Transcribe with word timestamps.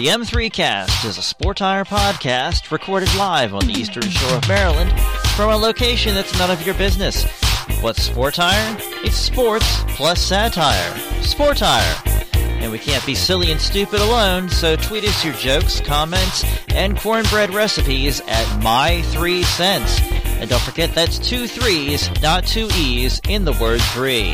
The 0.00 0.06
M3 0.06 0.50
Cast 0.50 1.04
is 1.04 1.18
a 1.18 1.22
Sport 1.22 1.58
Tire 1.58 1.84
podcast 1.84 2.70
recorded 2.70 3.14
live 3.16 3.52
on 3.52 3.66
the 3.66 3.74
eastern 3.74 4.08
shore 4.08 4.38
of 4.38 4.48
Maryland 4.48 4.98
from 5.36 5.50
a 5.50 5.56
location 5.58 6.14
that's 6.14 6.38
none 6.38 6.50
of 6.50 6.64
your 6.64 6.74
business. 6.76 7.26
What's 7.82 8.04
Sport 8.04 8.32
Tire? 8.32 8.78
It's 9.04 9.18
sports 9.18 9.66
plus 9.88 10.18
satire. 10.18 10.96
Sport 11.20 11.58
Tire. 11.58 12.02
And 12.32 12.72
we 12.72 12.78
can't 12.78 13.04
be 13.04 13.14
silly 13.14 13.52
and 13.52 13.60
stupid 13.60 14.00
alone, 14.00 14.48
so 14.48 14.74
tweet 14.74 15.04
us 15.04 15.22
your 15.22 15.34
jokes, 15.34 15.82
comments, 15.82 16.46
and 16.70 16.98
cornbread 16.98 17.52
recipes 17.52 18.22
at 18.26 18.62
my 18.62 19.02
three 19.02 19.42
cents. 19.42 20.00
And 20.40 20.48
don't 20.48 20.62
forget 20.62 20.94
that's 20.94 21.18
two 21.18 21.46
threes, 21.46 22.08
not 22.22 22.46
two 22.46 22.70
E's, 22.74 23.20
in 23.28 23.44
the 23.44 23.52
word 23.60 23.82
three. 23.92 24.32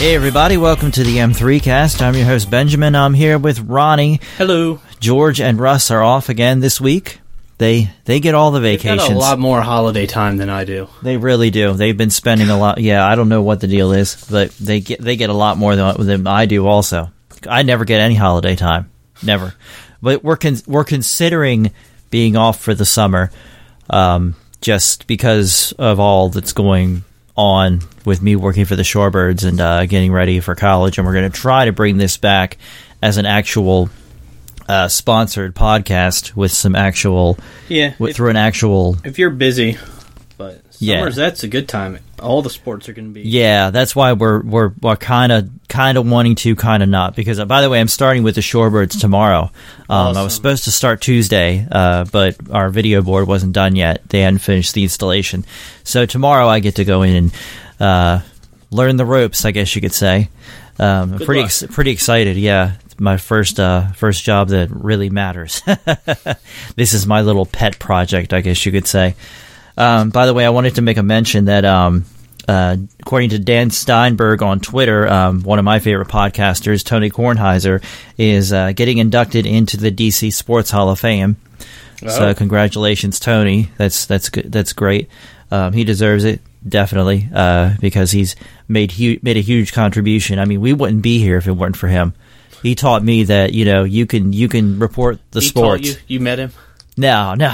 Hey 0.00 0.14
everybody, 0.14 0.56
welcome 0.56 0.90
to 0.92 1.04
the 1.04 1.18
M3 1.18 1.62
cast. 1.62 2.00
I'm 2.00 2.14
your 2.14 2.24
host 2.24 2.50
Benjamin. 2.50 2.94
I'm 2.94 3.12
here 3.12 3.38
with 3.38 3.60
Ronnie. 3.60 4.18
Hello. 4.38 4.80
George 4.98 5.42
and 5.42 5.60
Russ 5.60 5.90
are 5.90 6.02
off 6.02 6.30
again 6.30 6.60
this 6.60 6.80
week. 6.80 7.20
They 7.58 7.90
they 8.06 8.18
get 8.18 8.34
all 8.34 8.50
the 8.50 8.60
They've 8.60 8.80
vacations. 8.80 9.08
got 9.10 9.14
a 9.14 9.18
lot 9.18 9.38
more 9.38 9.60
holiday 9.60 10.06
time 10.06 10.38
than 10.38 10.48
I 10.48 10.64
do. 10.64 10.88
They 11.02 11.18
really 11.18 11.50
do. 11.50 11.74
They've 11.74 11.96
been 11.96 12.08
spending 12.08 12.48
a 12.48 12.58
lot. 12.58 12.78
Yeah, 12.78 13.06
I 13.06 13.14
don't 13.14 13.28
know 13.28 13.42
what 13.42 13.60
the 13.60 13.66
deal 13.66 13.92
is, 13.92 14.26
but 14.30 14.52
they 14.52 14.80
get 14.80 15.02
they 15.02 15.16
get 15.16 15.28
a 15.28 15.34
lot 15.34 15.58
more 15.58 15.76
than, 15.76 16.06
than 16.06 16.26
I 16.26 16.46
do. 16.46 16.66
Also, 16.66 17.10
I 17.46 17.62
never 17.62 17.84
get 17.84 18.00
any 18.00 18.14
holiday 18.14 18.56
time, 18.56 18.90
never. 19.22 19.52
But 20.00 20.24
we're 20.24 20.38
con- 20.38 20.62
we're 20.66 20.84
considering 20.84 21.72
being 22.08 22.38
off 22.38 22.58
for 22.58 22.72
the 22.72 22.86
summer, 22.86 23.30
um, 23.90 24.34
just 24.62 25.06
because 25.06 25.74
of 25.78 26.00
all 26.00 26.30
that's 26.30 26.54
going 26.54 27.04
on 27.40 27.80
with 28.04 28.20
me 28.20 28.36
working 28.36 28.66
for 28.66 28.76
the 28.76 28.82
Shorebirds 28.82 29.48
and 29.48 29.60
uh, 29.60 29.86
getting 29.86 30.12
ready 30.12 30.40
for 30.40 30.54
college, 30.54 30.98
and 30.98 31.06
we're 31.06 31.14
going 31.14 31.30
to 31.30 31.36
try 31.36 31.64
to 31.64 31.72
bring 31.72 31.96
this 31.96 32.16
back 32.18 32.58
as 33.02 33.16
an 33.16 33.24
actual 33.26 33.88
uh, 34.68 34.88
sponsored 34.88 35.54
podcast 35.54 36.36
with 36.36 36.52
some 36.52 36.76
actual 36.76 37.38
Yeah. 37.68 37.94
with, 37.98 38.10
if, 38.10 38.16
through 38.16 38.30
an 38.30 38.36
actual 38.36 38.96
if 39.04 39.18
you're 39.18 39.30
busy, 39.30 39.78
but 40.36 40.62
Yeah. 40.80 40.98
summers 41.00 41.16
that's 41.16 41.44
a 41.44 41.48
good 41.48 41.68
time. 41.68 41.98
All 42.20 42.42
the 42.42 42.50
sports 42.50 42.88
are 42.88 42.92
going 42.92 43.08
to 43.08 43.14
be. 43.14 43.22
Yeah, 43.22 43.70
that's 43.70 43.94
why 43.94 44.14
we're 44.14 44.42
we're, 44.42 44.72
we're 44.80 44.96
kind 44.96 45.30
of 45.30 45.50
kind 45.68 45.98
of 45.98 46.10
wanting 46.10 46.34
to, 46.36 46.56
kind 46.56 46.82
of 46.82 46.88
not. 46.88 47.14
Because 47.14 47.38
uh, 47.38 47.44
by 47.44 47.60
the 47.60 47.68
way, 47.70 47.80
I'm 47.80 47.88
starting 47.88 48.22
with 48.22 48.34
the 48.34 48.40
Shorebirds 48.40 48.98
tomorrow. 48.98 49.50
Um, 49.88 50.16
I 50.16 50.22
was 50.22 50.34
supposed 50.34 50.64
to 50.64 50.72
start 50.72 51.00
Tuesday, 51.00 51.66
uh, 51.70 52.06
but 52.10 52.36
our 52.50 52.70
video 52.70 53.02
board 53.02 53.28
wasn't 53.28 53.52
done 53.52 53.76
yet. 53.76 54.08
They 54.08 54.22
hadn't 54.22 54.38
finished 54.38 54.74
the 54.74 54.82
installation, 54.82 55.44
so 55.84 56.06
tomorrow 56.06 56.48
I 56.48 56.60
get 56.60 56.76
to 56.76 56.84
go 56.84 57.02
in 57.02 57.14
and 57.14 57.34
uh, 57.78 58.20
learn 58.70 58.96
the 58.96 59.06
ropes. 59.06 59.44
I 59.44 59.50
guess 59.50 59.74
you 59.74 59.82
could 59.82 59.94
say. 59.94 60.30
Um, 60.78 61.18
pretty 61.18 61.42
ex- 61.42 61.64
pretty 61.70 61.90
excited. 61.90 62.38
Yeah, 62.38 62.76
my 62.98 63.18
first 63.18 63.60
uh, 63.60 63.92
first 63.92 64.24
job 64.24 64.48
that 64.48 64.70
really 64.70 65.10
matters. 65.10 65.62
this 66.76 66.94
is 66.94 67.06
my 67.06 67.20
little 67.20 67.44
pet 67.46 67.78
project, 67.78 68.32
I 68.32 68.40
guess 68.40 68.64
you 68.64 68.72
could 68.72 68.86
say. 68.86 69.14
Um, 69.80 70.10
by 70.10 70.26
the 70.26 70.34
way, 70.34 70.44
I 70.44 70.50
wanted 70.50 70.74
to 70.76 70.82
make 70.82 70.96
a 70.98 71.02
mention 71.02 71.46
that, 71.46 71.64
um, 71.64 72.04
uh, 72.48 72.76
according 73.00 73.30
to 73.30 73.38
Dan 73.38 73.70
Steinberg 73.70 74.42
on 74.42 74.60
Twitter, 74.60 75.08
um, 75.08 75.42
one 75.42 75.58
of 75.58 75.64
my 75.64 75.78
favorite 75.78 76.08
podcasters, 76.08 76.84
Tony 76.84 77.10
Kornheiser, 77.10 77.82
is 78.18 78.52
uh, 78.52 78.72
getting 78.72 78.98
inducted 78.98 79.46
into 79.46 79.76
the 79.76 79.90
DC 79.90 80.32
Sports 80.32 80.70
Hall 80.70 80.90
of 80.90 80.98
Fame. 81.00 81.36
So 82.06 82.28
Oh. 82.28 82.34
congratulations, 82.34 83.20
Tony. 83.20 83.70
That's 83.76 84.06
that's 84.06 84.30
good. 84.30 84.50
That's 84.50 84.72
great. 84.72 85.08
Um, 85.50 85.72
he 85.74 85.84
deserves 85.84 86.24
it 86.24 86.40
definitely 86.66 87.28
uh, 87.34 87.74
because 87.80 88.10
he's 88.10 88.36
made 88.68 88.92
hu- 88.92 89.18
made 89.22 89.36
a 89.36 89.40
huge 89.42 89.72
contribution. 89.72 90.38
I 90.38 90.44
mean, 90.46 90.60
we 90.62 90.72
wouldn't 90.72 91.02
be 91.02 91.18
here 91.18 91.36
if 91.36 91.46
it 91.46 91.52
weren't 91.52 91.76
for 91.76 91.88
him. 91.88 92.14
He 92.62 92.74
taught 92.74 93.02
me 93.04 93.24
that 93.24 93.52
you 93.52 93.64
know 93.66 93.84
you 93.84 94.06
can 94.06 94.32
you 94.32 94.48
can 94.48 94.78
report 94.78 95.18
the 95.32 95.40
He 95.40 95.46
sports. 95.48 95.82
taught 95.82 95.86
you, 96.08 96.14
you 96.16 96.20
met 96.20 96.38
him. 96.38 96.52
No, 97.00 97.34
no. 97.38 97.52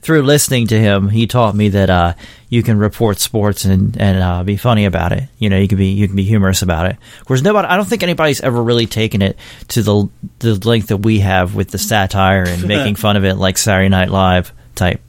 Through 0.00 0.22
listening 0.22 0.68
to 0.68 0.78
him, 0.78 1.08
he 1.08 1.26
taught 1.26 1.54
me 1.54 1.68
that 1.70 1.90
uh, 1.90 2.14
you 2.48 2.62
can 2.62 2.78
report 2.78 3.18
sports 3.18 3.64
and 3.64 4.00
and 4.00 4.22
uh, 4.22 4.44
be 4.44 4.56
funny 4.56 4.84
about 4.84 5.12
it. 5.12 5.24
You 5.38 5.50
know, 5.50 5.58
you 5.58 5.66
can 5.66 5.78
be 5.78 5.88
you 5.88 6.06
can 6.06 6.16
be 6.16 6.22
humorous 6.22 6.62
about 6.62 6.86
it. 6.86 6.96
Of 7.20 7.26
course, 7.26 7.42
nobody. 7.42 7.66
I 7.68 7.76
don't 7.76 7.86
think 7.88 8.04
anybody's 8.04 8.40
ever 8.40 8.62
really 8.62 8.86
taken 8.86 9.20
it 9.20 9.36
to 9.68 9.82
the 9.82 10.08
the 10.38 10.54
length 10.68 10.88
that 10.88 10.98
we 10.98 11.20
have 11.20 11.54
with 11.56 11.70
the 11.70 11.78
satire 11.78 12.44
and 12.44 12.66
making 12.68 12.94
fun 12.94 13.16
of 13.16 13.24
it, 13.24 13.34
like 13.34 13.58
Saturday 13.58 13.88
Night 13.88 14.10
Live 14.10 14.52
type 14.76 15.00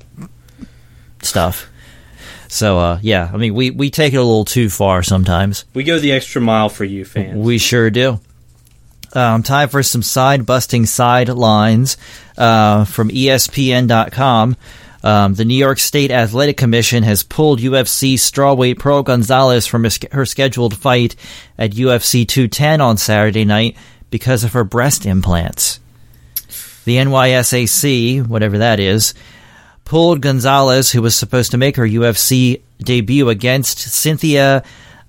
stuff. 1.21 1.69
So, 2.47 2.79
uh, 2.79 2.99
yeah, 3.01 3.29
I 3.31 3.37
mean, 3.37 3.53
we 3.53 3.69
we 3.69 3.89
take 3.91 4.13
it 4.13 4.17
a 4.17 4.23
little 4.23 4.45
too 4.45 4.69
far 4.69 5.03
sometimes. 5.03 5.65
We 5.75 5.83
go 5.83 5.99
the 5.99 6.11
extra 6.11 6.41
mile 6.41 6.69
for 6.69 6.85
you 6.85 7.05
fans. 7.05 7.37
We 7.37 7.59
sure 7.59 7.89
do. 7.91 8.19
Um, 9.15 9.43
time 9.43 9.69
for 9.69 9.81
some 9.81 10.03
side 10.03 10.45
busting 10.45 10.85
sidelines 10.87 11.95
uh, 12.37 12.83
from 12.83 13.09
ESPN.com. 13.09 14.57
Um, 15.05 15.35
the 15.35 15.45
New 15.45 15.55
York 15.55 15.79
State 15.79 16.11
Athletic 16.11 16.57
Commission 16.57 17.03
has 17.03 17.23
pulled 17.23 17.59
UFC 17.59 18.15
strawweight 18.15 18.79
Pearl 18.79 19.03
Gonzalez 19.03 19.67
from 19.67 19.87
her 20.11 20.25
scheduled 20.25 20.75
fight 20.75 21.15
at 21.57 21.71
UFC 21.71 22.27
210 22.27 22.81
on 22.81 22.97
Saturday 22.97 23.45
night 23.45 23.77
because 24.09 24.43
of 24.43 24.53
her 24.53 24.63
breast 24.63 25.05
implants. 25.05 25.79
The 26.85 26.97
NYSAC, 26.97 28.27
whatever 28.27 28.57
that 28.57 28.79
is, 28.79 29.13
pulled 29.85 30.21
Gonzalez, 30.21 30.91
who 30.91 31.01
was 31.01 31.15
supposed 31.15 31.51
to 31.51 31.57
make 31.57 31.77
her 31.77 31.87
UFC 31.87 32.61
debut 32.79 33.29
against 33.29 33.79
Cynthia, 33.79 34.57
uh, 34.57 34.61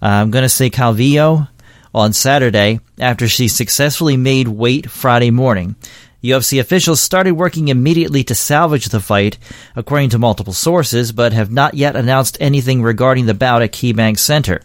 I'm 0.07 0.31
going 0.31 0.43
to 0.43 0.49
say 0.49 0.71
Calvillo, 0.71 1.49
on 1.97 2.13
Saturday 2.13 2.79
after 3.01 3.27
she 3.27 3.49
successfully 3.49 4.19
made 4.19 4.47
weight 4.47 4.91
Friday 4.91 5.31
morning. 5.31 5.75
UFC 6.23 6.61
officials 6.61 7.01
started 7.01 7.33
working 7.33 7.69
immediately 7.69 8.23
to 8.25 8.35
salvage 8.35 8.87
the 8.87 9.01
fight, 9.01 9.39
according 9.75 10.11
to 10.11 10.19
multiple 10.19 10.53
sources, 10.53 11.11
but 11.11 11.33
have 11.33 11.51
not 11.51 11.73
yet 11.73 11.97
announced 11.97 12.37
anything 12.39 12.83
regarding 12.83 13.25
the 13.25 13.33
bout 13.33 13.63
at 13.63 13.73
KeyBank 13.73 14.19
Center. 14.19 14.61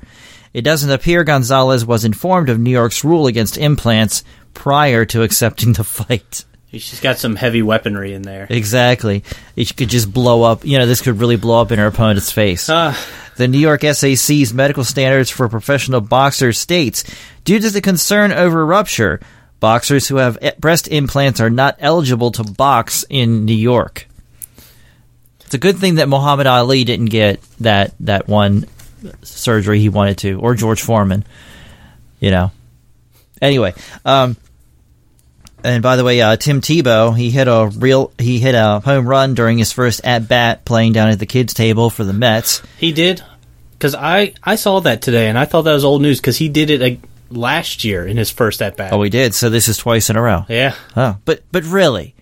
It 0.53 0.63
doesn't 0.63 0.91
appear 0.91 1.23
Gonzalez 1.23 1.85
was 1.85 2.03
informed 2.03 2.49
of 2.49 2.59
New 2.59 2.71
York's 2.71 3.05
rule 3.05 3.27
against 3.27 3.57
implants 3.57 4.25
prior 4.53 5.05
to 5.05 5.23
accepting 5.23 5.71
the 5.73 5.85
fight. 5.85 6.43
She's 6.71 7.01
got 7.01 7.17
some 7.17 7.35
heavy 7.35 7.61
weaponry 7.61 8.13
in 8.13 8.21
there. 8.21 8.47
Exactly. 8.49 9.23
It 9.57 9.75
could 9.75 9.89
just 9.89 10.11
blow 10.11 10.43
up. 10.43 10.63
You 10.65 10.77
know, 10.77 10.85
this 10.85 11.01
could 11.01 11.19
really 11.19 11.35
blow 11.35 11.61
up 11.61 11.71
in 11.71 11.79
her 11.79 11.87
opponent's 11.87 12.31
face. 12.31 12.69
Ah, 12.69 12.97
The 13.35 13.49
New 13.49 13.59
York 13.59 13.81
SAC's 13.81 14.53
medical 14.53 14.85
standards 14.85 15.29
for 15.29 15.49
professional 15.49 15.99
boxers 15.99 16.57
states 16.57 17.03
due 17.43 17.59
to 17.59 17.69
the 17.69 17.81
concern 17.81 18.31
over 18.31 18.65
rupture, 18.65 19.19
boxers 19.59 20.07
who 20.07 20.15
have 20.17 20.37
breast 20.59 20.87
implants 20.87 21.41
are 21.41 21.49
not 21.49 21.75
eligible 21.79 22.31
to 22.31 22.43
box 22.43 23.03
in 23.09 23.43
New 23.43 23.53
York. 23.55 24.07
It's 25.45 25.53
a 25.53 25.57
good 25.57 25.77
thing 25.77 25.95
that 25.95 26.07
Muhammad 26.07 26.47
Ali 26.47 26.85
didn't 26.85 27.07
get 27.07 27.41
that 27.59 27.93
that 27.99 28.29
one 28.29 28.65
surgery 29.23 29.81
he 29.81 29.89
wanted 29.89 30.19
to, 30.19 30.39
or 30.39 30.55
George 30.55 30.81
Foreman. 30.81 31.25
You 32.21 32.31
know. 32.31 32.51
Anyway, 33.41 33.73
um, 34.05 34.37
and 35.63 35.83
by 35.83 35.95
the 35.95 36.03
way, 36.03 36.21
uh, 36.21 36.35
Tim 36.37 36.61
Tebow 36.61 37.15
he 37.17 37.31
hit 37.31 37.47
a 37.47 37.71
real 37.75 38.11
he 38.17 38.39
hit 38.39 38.55
a 38.55 38.79
home 38.79 39.07
run 39.07 39.33
during 39.33 39.57
his 39.57 39.71
first 39.71 40.01
at 40.03 40.27
bat 40.27 40.65
playing 40.65 40.93
down 40.93 41.09
at 41.09 41.19
the 41.19 41.25
kids' 41.25 41.53
table 41.53 41.89
for 41.89 42.03
the 42.03 42.13
Mets. 42.13 42.61
he 42.77 42.91
did. 42.91 43.23
Because 43.73 43.95
I, 43.95 44.33
I 44.43 44.57
saw 44.57 44.79
that 44.81 45.01
today, 45.01 45.27
and 45.27 45.39
I 45.39 45.45
thought 45.45 45.63
that 45.63 45.73
was 45.73 45.83
old 45.83 46.03
news 46.03 46.19
because 46.19 46.37
he 46.37 46.49
did 46.49 46.69
it 46.69 46.81
like, 46.81 46.99
last 47.31 47.83
year 47.83 48.05
in 48.05 48.15
his 48.15 48.29
first 48.29 48.61
at 48.61 48.77
bat. 48.77 48.93
Oh, 48.93 49.01
he 49.01 49.09
did. 49.09 49.33
So 49.33 49.49
this 49.49 49.67
is 49.67 49.77
twice 49.77 50.11
in 50.11 50.17
a 50.17 50.21
row. 50.21 50.45
yeah. 50.47 50.75
Oh, 50.95 51.17
but 51.25 51.41
but 51.51 51.63
really, 51.63 52.13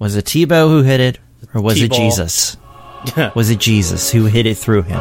was 0.00 0.16
it 0.16 0.24
Tebow 0.24 0.68
who 0.68 0.82
hit 0.82 0.98
it, 0.98 1.18
or 1.54 1.60
was 1.60 1.76
it 1.80 1.92
T-ball. 1.92 1.98
Jesus? 1.98 2.56
Was 3.36 3.48
it 3.48 3.60
Jesus 3.60 4.10
who 4.10 4.24
hit 4.24 4.44
it 4.44 4.58
through 4.58 4.82
him? 4.82 4.98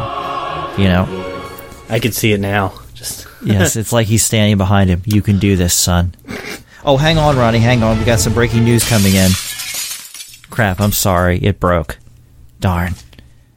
You 0.77 0.87
know, 0.87 1.41
I 1.89 1.97
could 1.99 2.13
see 2.13 2.31
it 2.31 2.39
now. 2.39 2.79
Just 2.93 3.25
yes, 3.43 3.75
it's 3.75 3.91
like 3.91 4.05
he's 4.05 4.23
standing 4.23 4.57
behind 4.57 4.91
him. 4.91 5.01
You 5.05 5.23
can 5.23 5.39
do 5.39 5.55
this, 5.55 5.73
son. 5.73 6.13
Oh, 6.89 6.95
hang 6.95 7.17
on, 7.17 7.35
Ronnie, 7.37 7.59
hang 7.59 7.83
on. 7.83 7.99
We 7.99 8.05
got 8.05 8.19
some 8.21 8.33
breaking 8.33 8.63
news 8.63 8.87
coming 8.87 9.13
in. 9.13 9.29
Crap, 10.49 10.79
I'm 10.79 10.93
sorry. 10.93 11.37
It 11.39 11.59
broke. 11.59 11.97
Darn. 12.61 12.93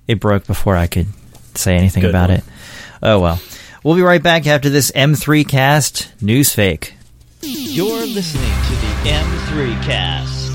It 0.09 0.19
broke 0.19 0.49
before 0.49 0.77
I 0.77 0.88
could 0.88 1.06
say 1.55 1.77
anything 1.77 2.00
Good 2.00 2.11
about 2.11 2.31
one. 2.31 2.38
it. 2.38 2.44
Oh 3.00 3.21
well. 3.21 3.41
We'll 3.85 3.94
be 3.94 4.03
right 4.03 4.21
back 4.23 4.49
after 4.49 4.69
this 4.69 4.91
M3 4.91 5.49
cast 5.49 6.12
news 6.21 6.53
fake. 6.53 6.94
You're 7.41 8.05
listening 8.05 8.43
to 8.50 8.73
the 8.75 9.11
M3 9.11 9.83
Cast. 9.85 10.50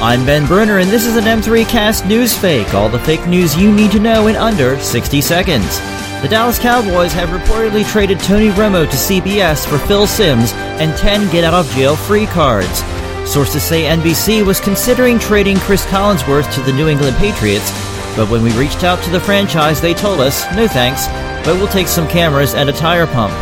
I'm 0.00 0.24
Ben 0.24 0.46
Bruner, 0.46 0.78
and 0.78 0.88
this 0.88 1.04
is 1.04 1.16
an 1.16 1.24
M3 1.24 1.66
Cast 1.68 2.06
news 2.06 2.36
fake. 2.36 2.72
All 2.74 2.88
the 2.88 2.98
fake 3.00 3.26
news 3.26 3.56
you 3.56 3.72
need 3.72 3.90
to 3.90 3.98
know 3.98 4.28
in 4.28 4.36
under 4.36 4.78
60 4.78 5.20
seconds. 5.20 5.80
The 6.22 6.28
Dallas 6.28 6.60
Cowboys 6.60 7.12
have 7.14 7.30
reportedly 7.30 7.84
traded 7.84 8.20
Tony 8.20 8.50
Romo 8.50 8.88
to 8.88 8.96
CBS 8.96 9.66
for 9.66 9.76
Phil 9.88 10.06
Simms 10.06 10.52
and 10.52 10.96
10 10.96 11.32
get 11.32 11.42
out 11.42 11.52
of 11.52 11.68
jail 11.72 11.96
free 11.96 12.26
cards. 12.26 12.84
Sources 13.28 13.64
say 13.64 13.82
NBC 13.82 14.46
was 14.46 14.60
considering 14.60 15.18
trading 15.18 15.56
Chris 15.56 15.84
Collinsworth 15.86 16.54
to 16.54 16.60
the 16.60 16.72
New 16.74 16.86
England 16.86 17.16
Patriots, 17.16 17.72
but 18.14 18.30
when 18.30 18.44
we 18.44 18.56
reached 18.56 18.84
out 18.84 19.02
to 19.02 19.10
the 19.10 19.18
franchise, 19.18 19.80
they 19.80 19.94
told 19.94 20.20
us, 20.20 20.44
no 20.54 20.68
thanks, 20.68 21.08
but 21.44 21.56
we'll 21.56 21.66
take 21.66 21.88
some 21.88 22.06
cameras 22.06 22.54
and 22.54 22.68
a 22.68 22.72
tire 22.72 23.08
pump. 23.08 23.32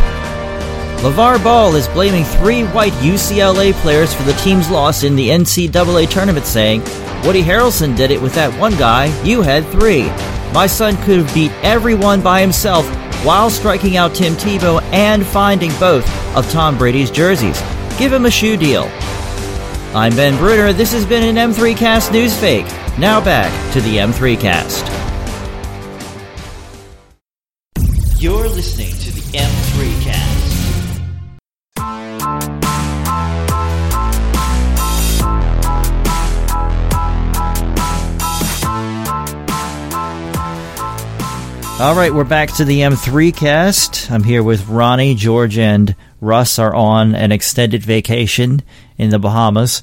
LeVar 1.02 1.44
Ball 1.44 1.74
is 1.74 1.86
blaming 1.88 2.24
three 2.24 2.62
white 2.62 2.94
UCLA 2.94 3.74
players 3.74 4.14
for 4.14 4.22
the 4.22 4.32
team's 4.34 4.70
loss 4.70 5.02
in 5.02 5.16
the 5.16 5.28
NCAA 5.28 6.08
tournament, 6.08 6.46
saying, 6.46 6.80
Woody 7.26 7.42
Harrelson 7.42 7.94
did 7.94 8.10
it 8.10 8.22
with 8.22 8.34
that 8.36 8.58
one 8.58 8.72
guy, 8.78 9.06
you 9.22 9.42
had 9.42 9.66
three. 9.66 10.08
My 10.52 10.66
son 10.66 10.96
could 11.04 11.18
have 11.18 11.32
beat 11.32 11.52
everyone 11.62 12.22
by 12.22 12.40
himself 12.40 12.84
while 13.24 13.50
striking 13.50 13.96
out 13.96 14.14
Tim 14.14 14.34
Tebow 14.34 14.82
and 14.92 15.24
finding 15.24 15.70
both 15.78 16.06
of 16.36 16.50
Tom 16.50 16.76
Brady's 16.76 17.10
jerseys. 17.10 17.60
Give 17.98 18.12
him 18.12 18.26
a 18.26 18.30
shoe 18.30 18.56
deal. 18.56 18.90
I'm 19.94 20.14
Ben 20.16 20.36
Bruner. 20.36 20.72
This 20.72 20.92
has 20.92 21.06
been 21.06 21.36
an 21.36 21.52
M3 21.52 21.76
Cast 21.76 22.12
News 22.12 22.36
Fake. 22.38 22.66
Now 22.98 23.20
back 23.24 23.52
to 23.74 23.80
the 23.80 23.98
M3 23.98 24.40
Cast. 24.40 24.86
You're 28.20 28.48
listening 28.48 28.99
All 41.80 41.94
right, 41.94 42.12
we're 42.12 42.24
back 42.24 42.52
to 42.56 42.66
the 42.66 42.80
M3 42.80 43.34
cast. 43.34 44.10
I'm 44.10 44.22
here 44.22 44.42
with 44.42 44.68
Ronnie, 44.68 45.14
George, 45.14 45.56
and 45.56 45.96
Russ 46.20 46.58
are 46.58 46.74
on 46.74 47.14
an 47.14 47.32
extended 47.32 47.82
vacation 47.82 48.60
in 48.98 49.08
the 49.08 49.18
Bahamas 49.18 49.82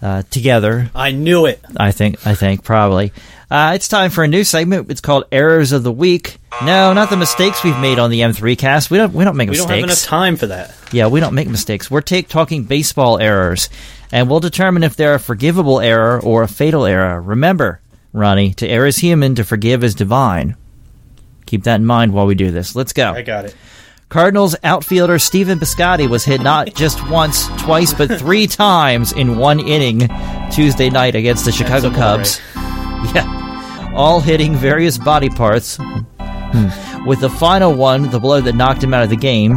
uh, 0.00 0.22
together. 0.30 0.88
I 0.94 1.10
knew 1.10 1.46
it. 1.46 1.64
I 1.76 1.90
think. 1.90 2.24
I 2.24 2.36
think 2.36 2.62
probably. 2.62 3.12
Uh, 3.50 3.72
it's 3.74 3.88
time 3.88 4.12
for 4.12 4.22
a 4.22 4.28
new 4.28 4.44
segment. 4.44 4.88
It's 4.88 5.00
called 5.00 5.24
Errors 5.32 5.72
of 5.72 5.82
the 5.82 5.90
Week. 5.90 6.36
No, 6.64 6.92
not 6.92 7.10
the 7.10 7.16
mistakes 7.16 7.64
we've 7.64 7.80
made 7.80 7.98
on 7.98 8.10
the 8.10 8.20
M3 8.20 8.56
cast. 8.56 8.88
We 8.92 8.98
don't. 8.98 9.12
We 9.12 9.24
don't 9.24 9.36
make 9.36 9.50
We 9.50 9.56
don't 9.56 9.66
mistakes. 9.66 9.80
have 9.80 9.90
enough 9.90 10.04
time 10.04 10.36
for 10.36 10.46
that. 10.46 10.72
Yeah, 10.92 11.08
we 11.08 11.18
don't 11.18 11.34
make 11.34 11.48
mistakes. 11.48 11.90
We're 11.90 12.02
take, 12.02 12.28
talking 12.28 12.62
baseball 12.62 13.18
errors, 13.18 13.68
and 14.12 14.30
we'll 14.30 14.38
determine 14.38 14.84
if 14.84 14.94
they're 14.94 15.14
a 15.14 15.20
forgivable 15.20 15.80
error 15.80 16.20
or 16.22 16.44
a 16.44 16.48
fatal 16.48 16.86
error. 16.86 17.20
Remember, 17.20 17.80
Ronnie, 18.12 18.54
to 18.54 18.68
err 18.68 18.86
is 18.86 18.98
human, 18.98 19.34
to 19.34 19.44
forgive 19.44 19.82
is 19.82 19.96
divine. 19.96 20.54
Keep 21.50 21.64
that 21.64 21.80
in 21.80 21.84
mind 21.84 22.12
while 22.12 22.26
we 22.26 22.36
do 22.36 22.52
this. 22.52 22.76
Let's 22.76 22.92
go. 22.92 23.10
I 23.10 23.22
got 23.22 23.44
it. 23.44 23.56
Cardinals 24.08 24.54
outfielder 24.62 25.18
Stephen 25.18 25.58
Piscotti 25.58 26.08
was 26.08 26.24
hit 26.24 26.40
not 26.42 26.76
just 26.76 27.04
once, 27.10 27.48
twice, 27.60 27.92
but 27.92 28.06
three 28.20 28.46
times 28.46 29.10
in 29.10 29.36
one 29.36 29.58
inning 29.58 30.08
Tuesday 30.52 30.90
night 30.90 31.16
against 31.16 31.44
the 31.44 31.50
Chicago 31.50 31.90
Cubs. 31.90 32.40
Yeah. 33.14 33.92
All 33.96 34.20
hitting 34.20 34.54
various 34.54 34.98
body 34.98 35.30
parts. 35.30 35.78
Hmm. 36.20 37.06
With 37.06 37.20
the 37.20 37.30
final 37.30 37.72
one, 37.72 38.10
the 38.10 38.20
blow 38.20 38.42
that 38.42 38.54
knocked 38.54 38.84
him 38.84 38.92
out 38.92 39.02
of 39.02 39.08
the 39.08 39.16
game, 39.16 39.56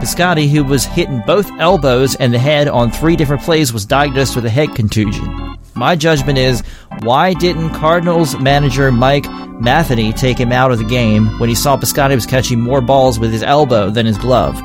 Biscotti, 0.00 0.48
who 0.48 0.62
was 0.62 0.84
hit 0.84 1.08
in 1.08 1.20
both 1.26 1.50
elbows 1.58 2.14
and 2.14 2.32
the 2.32 2.38
head 2.38 2.68
on 2.68 2.92
three 2.92 3.16
different 3.16 3.42
plays, 3.42 3.72
was 3.72 3.84
diagnosed 3.84 4.36
with 4.36 4.46
a 4.46 4.50
head 4.50 4.76
contusion. 4.76 5.58
My 5.74 5.96
judgment 5.96 6.38
is 6.38 6.62
why 7.00 7.34
didn't 7.34 7.70
Cardinals 7.70 8.38
manager 8.38 8.92
Mike 8.92 9.26
Matheny 9.60 10.12
take 10.12 10.38
him 10.38 10.52
out 10.52 10.72
of 10.72 10.78
the 10.78 10.84
game 10.84 11.38
when 11.38 11.48
he 11.48 11.54
saw 11.54 11.76
Piscotti 11.76 12.14
was 12.14 12.26
catching 12.26 12.60
more 12.60 12.80
balls 12.80 13.18
with 13.18 13.32
his 13.32 13.42
elbow 13.42 13.90
than 13.90 14.06
his 14.06 14.18
glove? 14.18 14.56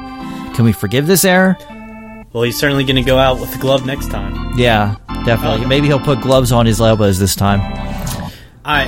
Can 0.56 0.66
we 0.66 0.72
forgive 0.72 1.08
this 1.08 1.24
error? 1.24 1.58
Well, 2.34 2.44
he's 2.44 2.60
certainly 2.60 2.84
going 2.84 2.96
to 2.96 3.02
go 3.04 3.18
out 3.18 3.40
with 3.40 3.52
the 3.52 3.60
glove 3.60 3.86
next 3.86 4.10
time. 4.10 4.58
Yeah, 4.58 4.96
definitely. 5.26 5.66
Oh. 5.66 5.68
Maybe 5.68 5.88
he'll 5.88 6.00
put 6.00 6.22
gloves 6.22 6.52
on 6.52 6.66
his 6.66 6.80
elbows 6.82 7.18
this 7.20 7.36
time. 7.36 7.62
I 8.66 8.88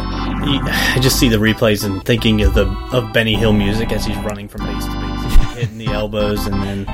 I 0.96 1.00
just 1.00 1.18
see 1.20 1.28
the 1.30 1.38
replays 1.38 1.84
and 1.86 2.04
thinking 2.06 2.42
of 2.42 2.54
the 2.54 2.68
of 2.92 3.14
Benny 3.14 3.36
Hill 3.36 3.54
music 3.54 3.92
as 3.92 4.06
he's 4.06 4.18
running 4.18 4.48
from 4.48 4.66
base 4.66 4.86
to 4.86 4.92
base, 4.92 5.56
hitting 5.58 5.78
the 5.80 5.88
elbows, 5.88 6.46
and 6.46 6.62
then 6.62 6.86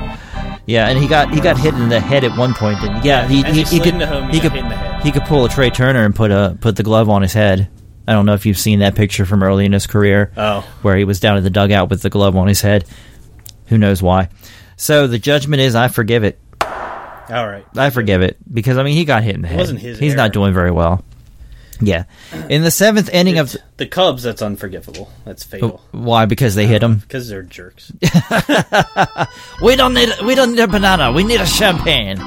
Yeah, 0.64 0.88
and 0.88 0.98
he 0.98 1.06
got 1.06 1.30
he 1.34 1.40
got 1.40 1.58
hit 1.58 1.74
in 1.74 1.88
the 1.90 2.00
head 2.00 2.24
at 2.24 2.38
one 2.38 2.54
point, 2.54 2.78
and 2.82 3.04
yeah, 3.04 3.26
he 3.26 3.42
he, 3.42 3.64
he 3.64 3.80
could 3.80 3.94
home, 4.00 4.30
he 4.30 4.36
he 4.36 4.40
could 4.40 4.52
hit 4.52 4.62
in 4.62 4.68
the 4.70 4.76
head. 4.76 5.02
he 5.02 5.10
could 5.12 5.24
pull 5.24 5.44
a 5.44 5.48
Trey 5.50 5.68
Turner 5.70 6.04
and 6.04 6.14
put 6.14 6.30
a 6.30 6.56
put 6.60 6.76
the 6.76 6.82
glove 6.82 7.10
on 7.10 7.20
his 7.20 7.32
head. 7.34 7.68
I 8.08 8.12
don't 8.12 8.24
know 8.26 8.34
if 8.34 8.46
you've 8.46 8.58
seen 8.58 8.78
that 8.80 8.94
picture 8.94 9.24
from 9.26 9.42
early 9.42 9.66
in 9.66 9.72
his 9.72 9.86
career, 9.86 10.32
Oh. 10.36 10.66
where 10.82 10.96
he 10.96 11.04
was 11.04 11.20
down 11.20 11.36
in 11.36 11.44
the 11.44 11.50
dugout 11.50 11.90
with 11.90 12.00
the 12.02 12.10
glove 12.10 12.36
on 12.36 12.48
his 12.48 12.60
head. 12.62 12.84
Who 13.66 13.76
knows 13.78 14.02
why? 14.02 14.30
So 14.76 15.06
the 15.06 15.18
judgment 15.18 15.60
is 15.60 15.74
I 15.74 15.88
forgive 15.88 16.24
it. 16.24 16.40
all 16.62 17.46
right. 17.46 17.66
I 17.76 17.90
forgive 17.90 18.22
it 18.22 18.38
because 18.52 18.78
I 18.78 18.82
mean 18.82 18.94
he 18.96 19.04
got 19.04 19.22
hit 19.22 19.34
in 19.34 19.42
the 19.42 19.48
head. 19.48 19.58
wasn't 19.58 19.80
his 19.80 19.98
He's 19.98 20.12
error. 20.12 20.16
not 20.16 20.32
doing 20.32 20.54
very 20.54 20.70
well. 20.70 21.04
Yeah, 21.80 22.04
in 22.48 22.62
the 22.64 22.72
seventh 22.72 23.08
inning 23.10 23.38
of 23.38 23.54
The 23.76 23.86
Cubs, 23.86 24.24
that's 24.24 24.42
unforgivable. 24.42 25.12
That's 25.24 25.44
oh, 25.46 25.48
fatal 25.50 25.80
why 25.92 26.24
because 26.24 26.56
they 26.56 26.66
hit 26.66 26.82
him. 26.82 26.96
because 27.06 27.28
they're 27.28 27.42
jerks. 27.42 27.92
We 29.62 29.76
don't 29.76 29.94
need 29.94 30.08
we 30.24 30.34
don't 30.34 30.52
need 30.52 30.60
a 30.60 30.66
banana. 30.68 31.12
We 31.12 31.24
need 31.24 31.40
a 31.40 31.46
champagne. 31.46 32.18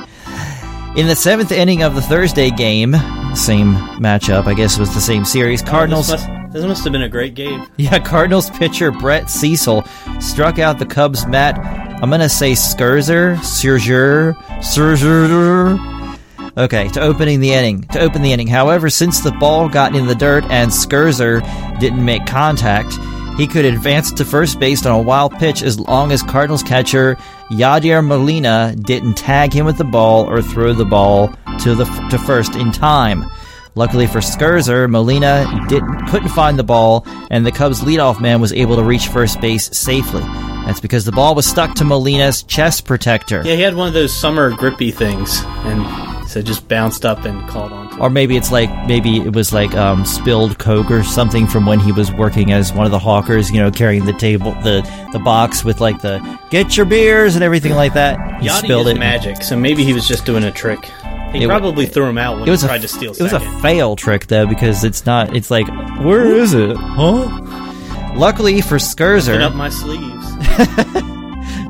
In 0.95 1.07
the 1.07 1.15
seventh 1.15 1.51
inning 1.51 1.83
of 1.83 1.95
the 1.95 2.01
Thursday 2.01 2.49
game, 2.51 2.93
same 3.35 3.73
matchup. 3.99 4.45
I 4.47 4.53
guess 4.53 4.77
it 4.77 4.79
was 4.79 4.93
the 4.93 5.01
same 5.01 5.25
series. 5.25 5.61
Oh, 5.63 5.65
Cardinals. 5.67 6.07
This 6.07 6.27
must, 6.27 6.53
this 6.53 6.65
must 6.65 6.83
have 6.83 6.93
been 6.93 7.01
a 7.03 7.09
great 7.09 7.33
game. 7.33 7.65
Yeah, 7.77 7.99
Cardinals 7.99 8.49
pitcher 8.51 8.91
Brett 8.91 9.29
Cecil 9.29 9.83
struck 10.19 10.59
out 10.59 10.79
the 10.79 10.85
Cubs' 10.85 11.25
Matt. 11.25 11.57
I'm 12.03 12.09
gonna 12.09 12.29
say 12.29 12.51
Scherzer, 12.53 13.35
Scherzer, 13.37 14.33
Scherzer. 14.59 16.17
Okay, 16.57 16.89
to 16.89 17.01
opening 17.01 17.39
the 17.39 17.53
inning. 17.53 17.83
To 17.93 17.99
open 18.01 18.21
the 18.21 18.31
inning. 18.33 18.47
However, 18.47 18.89
since 18.89 19.21
the 19.21 19.31
ball 19.31 19.69
got 19.69 19.95
in 19.95 20.05
the 20.05 20.15
dirt 20.15 20.43
and 20.51 20.69
Scherzer 20.69 21.41
didn't 21.79 22.03
make 22.03 22.25
contact, 22.25 22.93
he 23.37 23.47
could 23.47 23.65
advance 23.65 24.11
to 24.11 24.25
first 24.25 24.59
base 24.59 24.85
on 24.85 24.91
a 24.91 25.01
wild 25.01 25.33
pitch 25.39 25.63
as 25.63 25.79
long 25.79 26.11
as 26.11 26.21
Cardinals 26.21 26.61
catcher 26.63 27.15
Yadier 27.49 28.05
Molina 28.05 28.75
didn't 28.77 29.13
tag 29.15 29.53
him 29.53 29.65
with 29.65 29.77
the 29.77 29.83
ball 29.85 30.29
or 30.29 30.41
throw 30.41 30.73
the 30.73 30.85
ball 30.85 31.33
to 31.63 31.75
the 31.75 31.85
to 32.09 32.17
first 32.19 32.55
in 32.55 32.71
time. 32.71 33.25
Luckily 33.73 34.05
for 34.05 34.19
Scherzer, 34.19 34.89
Molina 34.89 35.45
didn't 35.69 36.07
couldn't 36.07 36.29
find 36.29 36.59
the 36.59 36.63
ball, 36.63 37.05
and 37.29 37.45
the 37.45 37.51
Cubs' 37.53 37.81
leadoff 37.81 38.19
man 38.19 38.41
was 38.41 38.51
able 38.51 38.75
to 38.75 38.83
reach 38.83 39.07
first 39.07 39.39
base 39.39 39.65
safely. 39.77 40.23
That's 40.65 40.81
because 40.81 41.05
the 41.05 41.11
ball 41.13 41.35
was 41.35 41.45
stuck 41.45 41.73
to 41.75 41.85
Molina's 41.85 42.43
chest 42.43 42.85
protector. 42.85 43.41
Yeah, 43.45 43.55
he 43.55 43.61
had 43.61 43.75
one 43.75 43.87
of 43.87 43.93
those 43.93 44.13
summer 44.13 44.51
grippy 44.51 44.91
things, 44.91 45.41
and 45.63 46.29
so 46.29 46.39
it 46.39 46.45
just 46.45 46.67
bounced 46.67 47.05
up 47.05 47.23
and 47.23 47.47
caught 47.49 47.71
on. 47.71 47.99
Or 47.99 48.09
maybe 48.09 48.35
it's 48.35 48.51
like 48.51 48.69
maybe 48.87 49.17
it 49.17 49.33
was 49.33 49.53
like 49.53 49.73
um, 49.75 50.03
spilled 50.05 50.59
coke 50.59 50.91
or 50.91 51.01
something 51.03 51.47
from 51.47 51.65
when 51.65 51.79
he 51.79 51.93
was 51.93 52.11
working 52.11 52.51
as 52.51 52.73
one 52.73 52.85
of 52.85 52.91
the 52.91 52.99
hawkers, 52.99 53.51
you 53.51 53.59
know, 53.61 53.71
carrying 53.71 54.03
the 54.05 54.13
table, 54.13 54.51
the 54.63 54.81
the 55.13 55.19
box 55.19 55.63
with 55.63 55.79
like 55.79 56.01
the 56.01 56.19
get 56.49 56.75
your 56.75 56.85
beers 56.85 57.35
and 57.35 57.43
everything 57.43 57.73
like 57.73 57.93
that. 57.93 58.41
He 58.41 58.49
Yachty 58.49 58.65
spilled 58.65 58.87
it. 58.89 58.97
magic, 58.97 59.41
so 59.43 59.55
maybe 59.55 59.85
he 59.85 59.93
was 59.93 60.07
just 60.07 60.25
doing 60.25 60.43
a 60.43 60.51
trick. 60.51 60.89
He 61.31 61.43
It 61.43 61.47
probably 61.47 61.85
threw 61.85 62.09
him 62.09 62.17
out 62.17 62.39
when 62.39 62.47
It 62.47 62.51
was 62.51 62.61
he 62.61 62.65
a 62.67 62.69
tried 62.69 62.81
to 62.81 62.87
steal 62.87 63.13
it 63.13 63.21
was 63.21 63.33
a 63.33 63.39
fail 63.61 63.95
trick 63.95 64.27
though 64.27 64.47
because 64.47 64.83
it's 64.83 65.05
not. 65.05 65.35
It's 65.35 65.49
like 65.49 65.67
where 66.03 66.25
is 66.25 66.53
it? 66.53 66.75
Huh? 66.75 68.13
Luckily 68.15 68.61
for 68.61 68.75
Scherzer, 68.77 69.41
up 69.41 69.55
my 69.55 69.69
sleeves. 69.69 71.07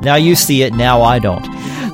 Now 0.02 0.16
you 0.16 0.34
see 0.34 0.62
it, 0.62 0.74
now 0.74 1.02
I 1.02 1.20
don't. 1.20 1.46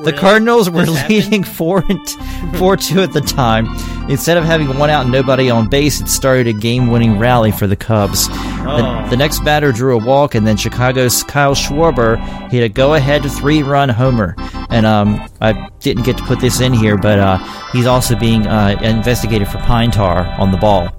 The 0.03 0.13
Cardinals 0.13 0.69
were 0.69 0.85
leading 0.85 1.43
four 1.57 1.83
and 1.89 2.05
t- 2.07 2.17
four 2.57 2.77
two 2.77 3.01
at 3.01 3.11
the 3.13 3.21
time. 3.21 3.67
Instead 4.09 4.37
of 4.37 4.43
having 4.45 4.77
one 4.77 4.89
out 4.89 5.03
and 5.03 5.11
nobody 5.11 5.49
on 5.49 5.67
base, 5.69 5.99
it 6.01 6.07
started 6.07 6.47
a 6.47 6.53
game-winning 6.53 7.19
rally 7.19 7.51
for 7.51 7.67
the 7.67 7.75
Cubs. 7.75 8.27
The, 8.27 8.35
Oh. 8.61 9.09
the 9.09 9.17
next 9.17 9.43
batter 9.43 9.71
drew 9.71 9.99
a 9.99 10.03
walk, 10.03 10.35
and 10.35 10.45
then 10.47 10.55
Chicago's 10.57 11.23
Kyle 11.23 11.53
Schwarber 11.55 12.17
hit 12.49 12.63
a 12.63 12.69
go-ahead 12.69 13.23
three-run 13.23 13.89
homer. 13.89 14.35
And 14.69 14.85
um, 14.85 15.27
I 15.41 15.69
didn't 15.79 16.03
get 16.03 16.17
to 16.17 16.23
put 16.23 16.39
this 16.39 16.59
in 16.61 16.73
here, 16.73 16.97
but 16.97 17.19
uh, 17.19 17.37
he's 17.71 17.85
also 17.85 18.15
being 18.15 18.47
uh, 18.47 18.79
investigated 18.81 19.47
for 19.47 19.57
pine 19.59 19.91
tar 19.91 20.25
on 20.39 20.51
the 20.51 20.57
ball 20.57 20.89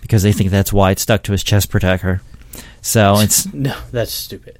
because 0.00 0.22
they 0.22 0.32
think 0.32 0.50
that's 0.50 0.72
why 0.72 0.90
it 0.90 0.98
stuck 0.98 1.22
to 1.24 1.32
his 1.32 1.42
chest 1.44 1.70
protector. 1.70 2.22
So 2.80 3.18
it's 3.18 3.46
No, 3.52 3.76
that's 3.92 4.12
stupid. 4.12 4.57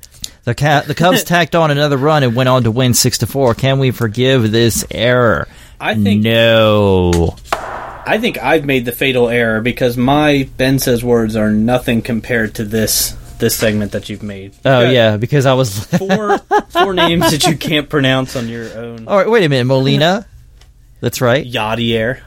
The 0.48 0.54
cat, 0.54 0.86
the 0.86 0.94
Cubs 0.94 1.22
tacked 1.24 1.54
on 1.54 1.70
another 1.70 1.96
run 1.96 2.22
and 2.22 2.34
went 2.34 2.48
on 2.48 2.64
to 2.64 2.70
win 2.70 2.94
six 2.94 3.18
to 3.18 3.26
four. 3.26 3.54
Can 3.54 3.78
we 3.78 3.90
forgive 3.90 4.50
this 4.50 4.84
error? 4.90 5.46
I 5.80 5.94
think 5.94 6.24
no. 6.24 7.36
I 7.52 8.18
think 8.18 8.38
I've 8.38 8.64
made 8.64 8.84
the 8.86 8.92
fatal 8.92 9.28
error 9.28 9.60
because 9.60 9.96
my 9.96 10.48
Ben 10.56 10.78
says 10.78 11.04
words 11.04 11.36
are 11.36 11.50
nothing 11.50 12.00
compared 12.02 12.54
to 12.56 12.64
this 12.64 13.14
this 13.38 13.54
segment 13.54 13.92
that 13.92 14.08
you've 14.08 14.22
made. 14.22 14.54
Oh 14.64 14.80
yeah, 14.80 15.16
because 15.18 15.46
I 15.46 15.52
was. 15.54 15.84
four 15.98 16.38
four 16.70 16.94
names 16.94 17.30
that 17.30 17.46
you 17.46 17.56
can't 17.56 17.88
pronounce 17.88 18.34
on 18.34 18.48
your 18.48 18.76
own. 18.76 19.06
All 19.06 19.16
right, 19.16 19.28
wait 19.28 19.44
a 19.44 19.48
minute, 19.48 19.66
Molina. 19.66 20.26
That's 21.00 21.20
right. 21.20 21.46
Yadier, 21.46 22.20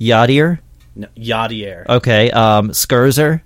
Yadier. 0.00 0.58
no, 0.94 1.06
Yadier, 1.16 1.86
Okay. 1.88 2.30
Um, 2.30 2.70
Scherzer. 2.70 3.40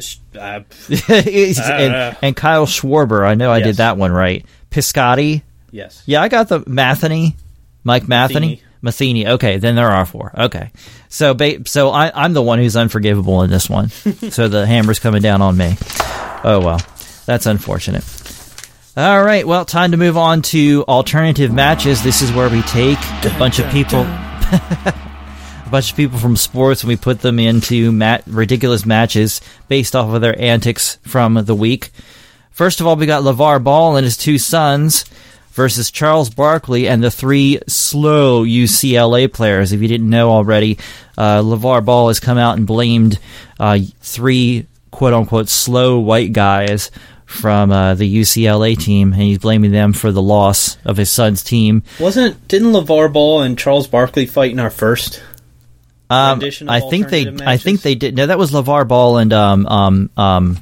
Sh- 0.00 0.18
uh, 0.38 0.60
and, 1.08 1.94
Uh. 1.94 2.14
and 2.22 2.36
Kyle 2.36 2.66
Schwarber. 2.66 3.26
I 3.26 3.34
know 3.34 3.50
I 3.50 3.60
did 3.60 3.76
that 3.76 3.96
one 3.96 4.12
right. 4.12 4.44
Piscotti. 4.70 5.42
yes. 5.70 6.02
Yeah, 6.06 6.22
I 6.22 6.28
got 6.28 6.48
the 6.48 6.62
Matheny. 6.66 7.36
Mike 7.84 8.06
Matheny. 8.08 8.62
Matheny. 8.82 9.26
Okay, 9.26 9.56
then 9.58 9.74
there 9.74 9.88
are 9.90 10.04
four. 10.06 10.32
Okay, 10.38 10.70
so 11.08 11.34
ba- 11.34 11.66
so 11.66 11.90
I, 11.90 12.12
I'm 12.14 12.32
the 12.32 12.42
one 12.42 12.58
who's 12.58 12.76
unforgivable 12.76 13.42
in 13.42 13.50
this 13.50 13.68
one. 13.68 13.88
so 14.30 14.46
the 14.48 14.66
hammer's 14.66 14.98
coming 15.00 15.22
down 15.22 15.42
on 15.42 15.56
me. 15.56 15.76
Oh 16.44 16.60
well, 16.64 16.80
that's 17.26 17.46
unfortunate. 17.46 18.04
All 18.96 19.22
right, 19.22 19.46
well, 19.46 19.64
time 19.64 19.92
to 19.92 19.96
move 19.96 20.16
on 20.16 20.42
to 20.42 20.84
alternative 20.88 21.52
matches. 21.52 22.02
This 22.02 22.20
is 22.22 22.30
where 22.32 22.48
we 22.48 22.62
take 22.62 22.98
a 23.24 23.34
bunch 23.38 23.58
of 23.58 23.68
people, 23.70 24.02
a 25.68 25.70
bunch 25.70 25.90
of 25.90 25.96
people 25.96 26.18
from 26.18 26.34
sports, 26.34 26.82
and 26.82 26.88
we 26.88 26.96
put 26.96 27.20
them 27.20 27.38
into 27.38 27.92
mat- 27.92 28.24
ridiculous 28.26 28.86
matches 28.86 29.42
based 29.68 29.94
off 29.94 30.12
of 30.12 30.22
their 30.22 30.38
antics 30.40 30.96
from 31.02 31.34
the 31.34 31.54
week. 31.54 31.90
First 32.50 32.80
of 32.80 32.86
all, 32.86 32.96
we 32.96 33.04
got 33.06 33.22
LeVar 33.22 33.62
Ball 33.62 33.96
and 33.96 34.04
his 34.04 34.16
two 34.16 34.38
sons 34.38 35.04
versus 35.50 35.90
Charles 35.90 36.30
Barkley 36.30 36.88
and 36.88 37.04
the 37.04 37.10
three 37.10 37.60
slow 37.66 38.44
UCLA 38.44 39.30
players. 39.30 39.72
If 39.72 39.82
you 39.82 39.88
didn't 39.88 40.08
know 40.08 40.30
already, 40.30 40.78
uh, 41.18 41.42
LeVar 41.42 41.84
Ball 41.84 42.08
has 42.08 42.18
come 42.18 42.38
out 42.38 42.56
and 42.56 42.66
blamed 42.66 43.18
uh, 43.60 43.78
three 44.00 44.66
quote 44.90 45.12
unquote 45.12 45.48
slow 45.48 45.98
white 45.98 46.32
guys 46.32 46.90
from 47.26 47.70
uh, 47.70 47.94
the 47.94 48.20
UCLA 48.20 48.76
team, 48.76 49.12
and 49.12 49.20
he's 49.20 49.38
blaming 49.38 49.70
them 49.70 49.92
for 49.92 50.10
the 50.12 50.22
loss 50.22 50.78
of 50.86 50.96
his 50.96 51.10
son's 51.10 51.44
team. 51.44 51.82
Wasn't 52.00 52.48
didn't 52.48 52.72
LeVar 52.72 53.12
Ball 53.12 53.42
and 53.42 53.58
Charles 53.58 53.86
Barkley 53.86 54.24
fight 54.24 54.52
in 54.52 54.58
our 54.58 54.70
first? 54.70 55.22
Um, 56.10 56.40
I 56.68 56.80
think 56.80 57.10
they, 57.10 57.26
alternative 57.26 57.46
I 57.46 57.56
think 57.58 57.82
they 57.82 57.94
did. 57.94 58.16
No, 58.16 58.26
that 58.26 58.38
was 58.38 58.50
LeVar 58.50 58.88
Ball 58.88 59.18
and 59.18 59.32
um, 59.32 59.66
um, 59.66 60.10
um, 60.16 60.58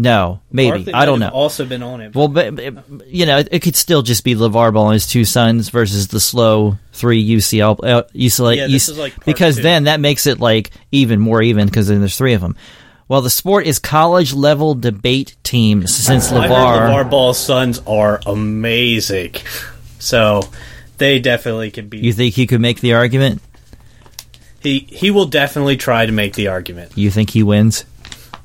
no, 0.00 0.40
maybe 0.52 0.84
Barkley 0.84 0.92
I 0.94 1.04
don't 1.06 1.18
know. 1.18 1.28
Also 1.28 1.66
been 1.66 1.82
on 1.82 2.00
it. 2.00 2.14
Well, 2.14 2.28
but, 2.28 2.54
but, 2.54 3.08
you 3.08 3.26
know, 3.26 3.38
it, 3.38 3.48
it 3.50 3.62
could 3.62 3.74
still 3.74 4.02
just 4.02 4.22
be 4.22 4.36
LeVar 4.36 4.72
Ball 4.72 4.86
and 4.86 4.92
his 4.94 5.08
two 5.08 5.24
sons 5.24 5.70
versus 5.70 6.06
the 6.06 6.20
slow 6.20 6.78
three 6.92 7.28
UCL, 7.28 7.80
uh, 7.82 8.02
UCLA. 8.14 8.56
Yeah, 8.56 8.66
this 8.68 8.88
UC 8.88 8.90
is 8.90 8.98
like 8.98 9.24
because 9.24 9.56
two. 9.56 9.62
then 9.62 9.84
that 9.84 9.98
makes 9.98 10.28
it 10.28 10.38
like 10.38 10.70
even 10.92 11.18
more 11.18 11.42
even 11.42 11.66
because 11.66 11.88
then 11.88 11.98
there's 11.98 12.16
three 12.16 12.34
of 12.34 12.40
them. 12.40 12.56
Well, 13.08 13.22
the 13.22 13.30
sport 13.30 13.66
is 13.66 13.80
college 13.80 14.34
level 14.34 14.74
debate 14.74 15.36
teams 15.42 15.94
since 15.94 16.30
LeVar. 16.30 16.48
LeVar 16.48 17.10
Ball's 17.10 17.38
sons 17.38 17.80
are 17.86 18.20
amazing, 18.24 19.34
so 19.98 20.42
they 20.98 21.18
definitely 21.18 21.72
could 21.72 21.90
be. 21.90 21.98
You 21.98 22.12
think 22.12 22.34
he 22.34 22.46
could 22.46 22.60
make 22.60 22.80
the 22.80 22.94
argument? 22.94 23.42
He 24.68 24.78
he 24.88 25.10
will 25.10 25.26
definitely 25.26 25.76
try 25.76 26.04
to 26.06 26.12
make 26.12 26.34
the 26.34 26.48
argument. 26.48 26.92
You 26.96 27.10
think 27.10 27.30
he 27.30 27.42
wins? 27.42 27.84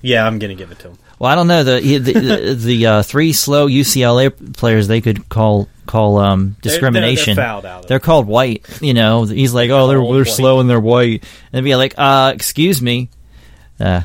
Yeah, 0.01 0.25
I'm 0.25 0.39
gonna 0.39 0.55
give 0.55 0.71
it 0.71 0.79
to 0.79 0.89
him. 0.89 0.97
Well, 1.19 1.31
I 1.31 1.35
don't 1.35 1.47
know 1.47 1.63
the 1.63 1.79
the 1.79 1.97
the, 2.13 2.53
the 2.55 2.85
uh, 2.87 3.03
three 3.03 3.33
slow 3.33 3.67
UCLA 3.67 4.55
players 4.57 4.87
they 4.87 5.01
could 5.01 5.29
call 5.29 5.69
call 5.85 6.17
um, 6.17 6.39
They're- 6.39 6.47
they're- 6.47 6.71
discrimination. 6.71 7.35
They're, 7.35 7.45
out. 7.45 7.87
They're 7.87 7.99
called 7.99 8.27
white. 8.27 8.65
You 8.81 8.93
know, 8.93 9.23
he's 9.25 9.53
like, 9.53 9.69
oh, 9.69 9.87
they're 9.87 9.99
Called 9.99 10.15
they're 10.15 10.25
slow 10.25 10.59
and 10.59 10.69
they're 10.69 10.79
white, 10.79 11.23
and 11.51 11.51
they'd 11.51 11.69
be 11.69 11.75
like, 11.75 11.95
uh, 11.97 12.31
excuse 12.35 12.81
me. 12.81 13.09
Uh, 13.79 14.01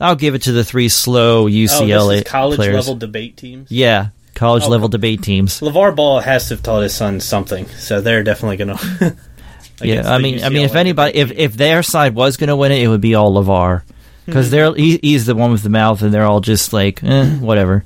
I'll 0.00 0.16
give 0.16 0.34
it 0.34 0.42
to 0.42 0.52
the 0.52 0.64
three 0.64 0.88
slow 0.88 1.44
oh, 1.44 1.48
UCLA 1.48 2.18
is 2.18 2.24
college 2.24 2.56
players. 2.56 2.74
level 2.74 2.96
debate 2.96 3.36
teams. 3.36 3.70
Yeah, 3.70 4.08
college 4.34 4.64
Okay. 4.64 4.70
level 4.70 4.88
debate 4.88 5.22
teams. 5.22 5.60
LeVar 5.60 5.94
Ball 5.94 6.20
has 6.20 6.48
to 6.48 6.54
have 6.54 6.62
taught 6.62 6.82
his 6.82 6.94
son 6.94 7.20
something, 7.20 7.66
so 7.68 8.00
they're 8.00 8.22
definitely 8.24 8.56
gonna. 8.56 8.78
Yeah, 9.82 10.10
I 10.10 10.18
mean, 10.18 10.42
I 10.42 10.48
mean, 10.48 10.64
if 10.64 10.74
anybody, 10.74 11.18
if 11.18 11.32
if 11.32 11.54
their 11.54 11.82
side 11.82 12.14
was 12.14 12.36
going 12.36 12.48
to 12.48 12.56
win 12.56 12.72
it, 12.72 12.82
it 12.82 12.88
would 12.88 13.00
be 13.00 13.14
all 13.14 13.32
Levar, 13.32 13.82
because 14.24 14.50
they're 14.50 14.74
he, 14.74 14.98
he's 15.02 15.26
the 15.26 15.34
one 15.34 15.50
with 15.52 15.62
the 15.62 15.68
mouth, 15.70 16.02
and 16.02 16.12
they're 16.14 16.24
all 16.24 16.40
just 16.40 16.72
like, 16.72 17.02
eh, 17.02 17.30
whatever. 17.38 17.84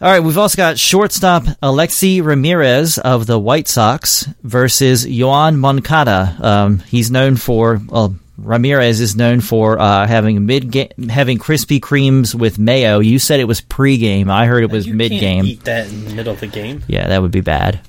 All 0.00 0.10
right, 0.10 0.20
we've 0.20 0.36
also 0.38 0.56
got 0.56 0.78
shortstop 0.78 1.44
Alexei 1.62 2.20
Ramirez 2.20 2.98
of 2.98 3.26
the 3.26 3.38
White 3.38 3.68
Sox 3.68 4.28
versus 4.42 5.06
Yoan 5.06 5.56
Moncada. 5.56 6.36
Um, 6.40 6.78
he's 6.80 7.10
known 7.10 7.36
for 7.36 7.80
well, 7.88 8.14
Ramirez 8.36 9.00
is 9.00 9.16
known 9.16 9.40
for 9.40 9.78
uh, 9.78 10.06
having 10.06 10.44
mid 10.46 10.74
having 11.08 11.38
Krispy 11.38 11.80
Kremes 11.80 12.34
with 12.34 12.58
mayo. 12.58 12.98
You 12.98 13.18
said 13.18 13.40
it 13.40 13.44
was 13.44 13.60
pregame. 13.60 14.28
I 14.28 14.46
heard 14.46 14.64
it 14.64 14.70
was 14.70 14.86
you 14.86 14.94
mid 14.94 15.10
game. 15.10 15.46
Eat 15.46 15.64
that 15.64 15.88
in 15.88 16.04
the 16.04 16.14
middle 16.14 16.34
of 16.34 16.40
the 16.40 16.48
game. 16.48 16.82
Yeah, 16.86 17.08
that 17.08 17.22
would 17.22 17.30
be 17.30 17.40
bad. 17.40 17.80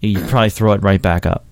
You'd 0.00 0.28
probably 0.28 0.50
throw 0.50 0.72
it 0.72 0.82
right 0.82 1.02
back 1.02 1.26
up. 1.26 1.44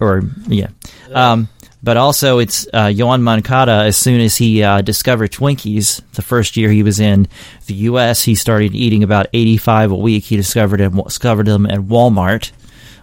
Or, 0.00 0.22
yeah. 0.48 0.68
Um, 1.12 1.48
but 1.84 1.98
also, 1.98 2.38
it's 2.38 2.66
uh, 2.72 2.86
Yoan 2.86 3.20
Moncada, 3.20 3.84
as 3.84 3.98
soon 3.98 4.22
as 4.22 4.36
he 4.36 4.62
uh, 4.62 4.80
discovered 4.80 5.32
Twinkies, 5.32 6.00
the 6.12 6.22
first 6.22 6.56
year 6.56 6.70
he 6.70 6.82
was 6.82 6.98
in 6.98 7.28
the 7.66 7.74
U.S., 7.74 8.22
he 8.22 8.34
started 8.34 8.74
eating 8.74 9.02
about 9.02 9.26
85 9.34 9.90
a 9.90 9.94
week. 9.94 10.24
He 10.24 10.36
discovered, 10.36 10.80
them, 10.80 10.96
discovered 11.02 11.46
them 11.46 11.66
at 11.66 11.80
Walmart. 11.80 12.52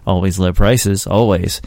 Always 0.07 0.39
low 0.39 0.51
prices, 0.51 1.05
always. 1.05 1.62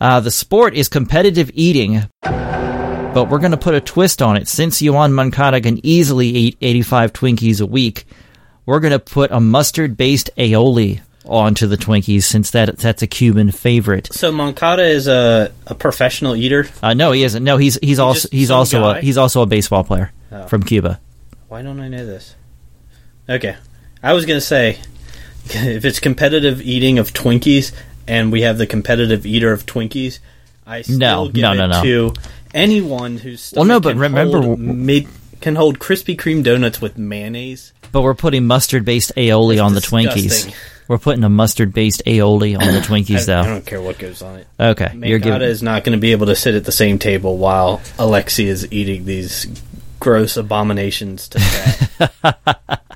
Uh, 0.00 0.20
the 0.20 0.30
sport 0.30 0.74
is 0.74 0.88
competitive 0.88 1.50
eating, 1.54 2.04
but 2.22 3.28
we're 3.28 3.40
going 3.40 3.50
to 3.50 3.56
put 3.56 3.74
a 3.74 3.80
twist 3.80 4.22
on 4.22 4.36
it. 4.36 4.46
Since 4.46 4.80
Yoan 4.80 5.12
Moncada 5.12 5.60
can 5.60 5.84
easily 5.84 6.28
eat 6.28 6.58
85 6.60 7.14
Twinkies 7.14 7.60
a 7.60 7.66
week, 7.66 8.06
we're 8.64 8.78
going 8.78 8.92
to 8.92 9.00
put 9.00 9.32
a 9.32 9.40
mustard 9.40 9.96
based 9.96 10.30
aioli 10.38 11.00
onto 11.28 11.66
the 11.66 11.76
Twinkies 11.76 12.22
since 12.24 12.50
that 12.52 12.78
that's 12.78 13.02
a 13.02 13.06
Cuban 13.06 13.50
favorite. 13.50 14.12
So 14.12 14.32
Moncada 14.32 14.82
is 14.84 15.06
a, 15.06 15.52
a 15.66 15.74
professional 15.74 16.34
eater. 16.34 16.66
Uh, 16.82 16.94
no, 16.94 17.12
he 17.12 17.22
isn't. 17.24 17.42
No, 17.44 17.56
he's 17.58 17.78
he's 17.82 17.98
also 17.98 18.20
just 18.22 18.32
he's 18.32 18.50
also 18.50 18.84
a 18.84 19.00
he's 19.00 19.18
also 19.18 19.42
a 19.42 19.46
baseball 19.46 19.84
player 19.84 20.12
Oh. 20.32 20.46
from 20.46 20.62
Cuba. 20.62 21.00
Why 21.48 21.62
don't 21.62 21.80
I 21.80 21.88
know 21.88 22.04
this? 22.04 22.34
Okay, 23.28 23.56
I 24.02 24.12
was 24.12 24.26
gonna 24.26 24.40
say 24.40 24.78
if 25.46 25.84
it's 25.84 26.00
competitive 26.00 26.60
eating 26.62 26.98
of 26.98 27.12
Twinkies 27.12 27.72
and 28.06 28.32
we 28.32 28.42
have 28.42 28.58
the 28.58 28.66
competitive 28.66 29.24
eater 29.26 29.52
of 29.52 29.66
Twinkies, 29.66 30.18
I 30.66 30.82
still 30.82 30.98
No, 30.98 31.28
give 31.28 31.42
no, 31.42 31.52
it 31.52 31.56
no, 31.56 31.66
no. 31.68 31.82
to 31.82 32.14
anyone 32.54 33.18
who's 33.18 33.52
Well, 33.54 33.64
no, 33.66 33.80
but 33.80 33.96
remember- 33.96 34.56
mid 34.56 35.06
can 35.40 35.54
hold 35.56 35.78
Krispy 35.78 36.16
Kreme 36.16 36.42
donuts 36.42 36.80
with 36.80 36.98
mayonnaise. 36.98 37.72
But 37.92 38.02
we're 38.02 38.14
putting 38.14 38.46
mustard 38.46 38.84
based 38.84 39.12
aioli 39.16 39.56
That's 39.56 39.60
on 39.66 39.74
the. 39.74 39.80
Twinkies. 39.80 40.52
We're 40.88 40.98
putting 40.98 41.22
a 41.22 41.28
mustard 41.28 41.72
based 41.74 42.02
aioli 42.06 42.58
on 42.58 42.72
the 42.72 42.80
Twinkies, 42.80 43.22
I 43.22 43.24
though. 43.24 43.40
I 43.40 43.46
don't 43.46 43.66
care 43.66 43.80
what 43.80 43.98
goes 43.98 44.22
on 44.22 44.36
it. 44.38 44.46
Okay, 44.58 44.90
you're 45.04 45.18
giving. 45.18 45.42
is 45.42 45.62
not 45.62 45.84
going 45.84 45.96
to 45.96 46.00
be 46.00 46.12
able 46.12 46.26
to 46.26 46.34
sit 46.34 46.54
at 46.54 46.64
the 46.64 46.72
same 46.72 46.98
table 46.98 47.36
while 47.36 47.82
Alexei 47.98 48.46
is 48.46 48.66
eating 48.72 49.04
these 49.04 49.46
gross 50.00 50.36
abominations 50.36 51.28
to 51.28 52.80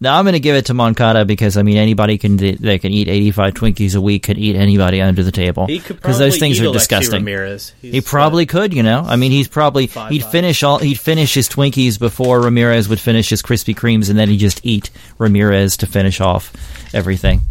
fat. 0.00 0.04
No, 0.04 0.14
I'm 0.14 0.24
going 0.24 0.32
to 0.32 0.40
give 0.40 0.56
it 0.56 0.66
to 0.66 0.74
Moncada 0.74 1.24
because 1.24 1.56
I 1.56 1.62
mean 1.62 1.76
anybody 1.76 2.18
can 2.18 2.36
they 2.36 2.78
can 2.78 2.92
eat 2.92 3.08
85 3.08 3.54
Twinkies 3.54 3.96
a 3.96 4.00
week 4.00 4.24
can 4.24 4.38
eat 4.38 4.56
anybody 4.56 5.00
under 5.00 5.22
the 5.22 5.32
table 5.32 5.66
because 5.66 6.18
those 6.18 6.38
things 6.38 6.60
eat 6.60 6.66
are 6.66 6.72
disgusting. 6.72 7.20
Ramirez. 7.20 7.74
He's, 7.80 7.92
He 7.92 8.00
probably 8.00 8.46
could, 8.46 8.72
you 8.74 8.82
know. 8.82 9.02
I 9.06 9.16
mean, 9.16 9.30
he's 9.30 9.48
probably 9.48 9.86
Five 9.86 10.10
he'd 10.10 10.24
finish 10.24 10.62
all 10.62 10.78
he'd 10.78 10.98
finish 10.98 11.34
his 11.34 11.48
Twinkies 11.48 11.98
before 11.98 12.40
Ramirez 12.40 12.88
would 12.88 13.00
finish 13.00 13.28
his 13.28 13.42
Krispy 13.42 13.74
Kremes, 13.74 14.10
and 14.10 14.18
then 14.18 14.28
he'd 14.28 14.38
just 14.38 14.64
eat 14.64 14.90
Ramirez 15.18 15.76
to 15.78 15.86
finish 15.86 16.20
off 16.20 16.52
everything. 16.94 17.42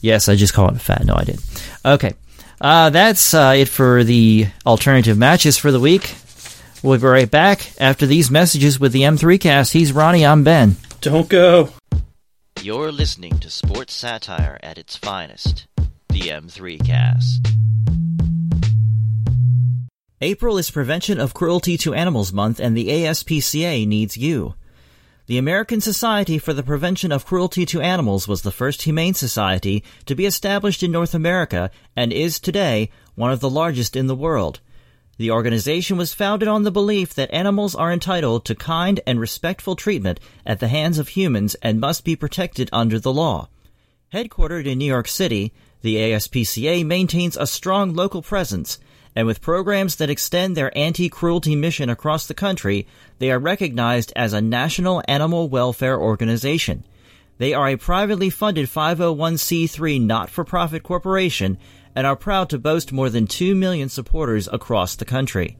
Yes, 0.00 0.28
I 0.28 0.36
just 0.36 0.54
called 0.54 0.76
it 0.76 0.80
fat. 0.80 1.04
No, 1.04 1.14
I 1.14 1.24
did. 1.24 1.40
Okay, 1.84 2.14
uh, 2.60 2.90
that's 2.90 3.34
uh, 3.34 3.54
it 3.56 3.68
for 3.68 4.04
the 4.04 4.46
alternative 4.64 5.18
matches 5.18 5.56
for 5.56 5.72
the 5.72 5.80
week. 5.80 6.14
We'll 6.82 6.98
be 6.98 7.06
right 7.06 7.30
back 7.30 7.72
after 7.80 8.06
these 8.06 8.30
messages 8.30 8.78
with 8.78 8.92
the 8.92 9.02
M3 9.02 9.40
cast. 9.40 9.72
He's 9.72 9.90
Ronnie. 9.92 10.24
I'm 10.24 10.44
Ben. 10.44 10.76
Don't 11.00 11.28
go. 11.28 11.70
You're 12.60 12.90
listening 12.90 13.38
to 13.38 13.50
sports 13.50 13.94
satire 13.94 14.58
at 14.64 14.78
its 14.78 14.96
finest. 14.96 15.68
The 16.08 16.22
M3 16.22 16.84
Cast. 16.84 17.46
April 20.20 20.58
is 20.58 20.72
Prevention 20.72 21.20
of 21.20 21.34
Cruelty 21.34 21.76
to 21.78 21.94
Animals 21.94 22.32
Month, 22.32 22.58
and 22.58 22.76
the 22.76 22.88
ASPCA 22.88 23.86
needs 23.86 24.16
you. 24.16 24.54
The 25.26 25.38
American 25.38 25.80
Society 25.80 26.36
for 26.36 26.52
the 26.52 26.64
Prevention 26.64 27.12
of 27.12 27.24
Cruelty 27.24 27.64
to 27.66 27.80
Animals 27.80 28.26
was 28.26 28.42
the 28.42 28.50
first 28.50 28.82
humane 28.82 29.14
society 29.14 29.84
to 30.06 30.16
be 30.16 30.26
established 30.26 30.82
in 30.82 30.90
North 30.90 31.14
America 31.14 31.70
and 31.94 32.12
is 32.12 32.40
today 32.40 32.90
one 33.14 33.30
of 33.30 33.38
the 33.38 33.50
largest 33.50 33.94
in 33.94 34.08
the 34.08 34.16
world. 34.16 34.58
The 35.18 35.32
organization 35.32 35.96
was 35.96 36.14
founded 36.14 36.46
on 36.46 36.62
the 36.62 36.70
belief 36.70 37.12
that 37.14 37.34
animals 37.34 37.74
are 37.74 37.92
entitled 37.92 38.44
to 38.44 38.54
kind 38.54 39.00
and 39.04 39.18
respectful 39.18 39.74
treatment 39.74 40.20
at 40.46 40.60
the 40.60 40.68
hands 40.68 40.96
of 40.96 41.08
humans 41.08 41.56
and 41.56 41.80
must 41.80 42.04
be 42.04 42.14
protected 42.14 42.70
under 42.72 43.00
the 43.00 43.12
law. 43.12 43.48
Headquartered 44.14 44.64
in 44.66 44.78
New 44.78 44.84
York 44.84 45.08
City, 45.08 45.52
the 45.82 45.96
ASPCA 45.96 46.86
maintains 46.86 47.36
a 47.36 47.48
strong 47.48 47.94
local 47.94 48.22
presence, 48.22 48.78
and 49.16 49.26
with 49.26 49.40
programs 49.40 49.96
that 49.96 50.08
extend 50.08 50.56
their 50.56 50.76
anti 50.78 51.08
cruelty 51.08 51.56
mission 51.56 51.90
across 51.90 52.28
the 52.28 52.32
country, 52.34 52.86
they 53.18 53.32
are 53.32 53.40
recognized 53.40 54.12
as 54.14 54.32
a 54.32 54.40
national 54.40 55.02
animal 55.08 55.48
welfare 55.48 56.00
organization. 56.00 56.84
They 57.38 57.54
are 57.54 57.68
a 57.68 57.76
privately 57.76 58.30
funded 58.30 58.68
501c3 58.68 60.00
not 60.00 60.30
for 60.30 60.44
profit 60.44 60.84
corporation 60.84 61.58
and 61.98 62.06
are 62.06 62.14
proud 62.14 62.48
to 62.48 62.60
boast 62.60 62.92
more 62.92 63.10
than 63.10 63.26
2 63.26 63.56
million 63.56 63.88
supporters 63.88 64.48
across 64.52 64.94
the 64.94 65.04
country. 65.04 65.58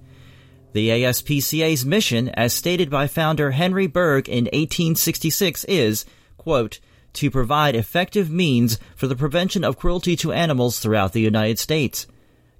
The 0.72 0.90
ASPCA's 0.90 1.84
mission, 1.84 2.28
as 2.28 2.52
stated 2.52 2.88
by 2.88 3.08
founder 3.08 3.50
Henry 3.50 3.88
Bergh 3.88 4.28
in 4.28 4.44
1866, 4.44 5.64
is, 5.64 6.04
quote, 6.36 6.78
to 7.14 7.28
provide 7.28 7.74
effective 7.74 8.30
means 8.30 8.78
for 8.94 9.08
the 9.08 9.16
prevention 9.16 9.64
of 9.64 9.80
cruelty 9.80 10.14
to 10.14 10.30
animals 10.30 10.78
throughout 10.78 11.12
the 11.12 11.20
United 11.20 11.58
States. 11.58 12.06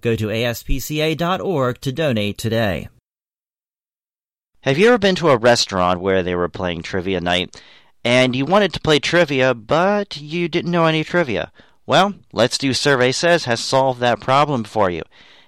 Go 0.00 0.16
to 0.16 0.26
aspca.org 0.26 1.80
to 1.80 1.92
donate 1.92 2.36
today. 2.36 2.88
Have 4.62 4.76
you 4.76 4.88
ever 4.88 4.98
been 4.98 5.14
to 5.14 5.28
a 5.28 5.38
restaurant 5.38 6.00
where 6.00 6.24
they 6.24 6.34
were 6.34 6.48
playing 6.48 6.82
trivia 6.82 7.20
night 7.20 7.62
and 8.04 8.34
you 8.34 8.44
wanted 8.44 8.72
to 8.72 8.80
play 8.80 8.98
trivia, 8.98 9.54
but 9.54 10.16
you 10.16 10.48
didn't 10.48 10.70
know 10.70 10.86
any 10.86 11.04
trivia. 11.04 11.52
Well, 11.88 12.12
Let's 12.34 12.58
Do 12.58 12.74
Survey 12.74 13.12
Says 13.12 13.46
has 13.46 13.60
solved 13.60 13.98
that 14.00 14.20
problem 14.20 14.64
for 14.64 14.90
you. 14.90 15.04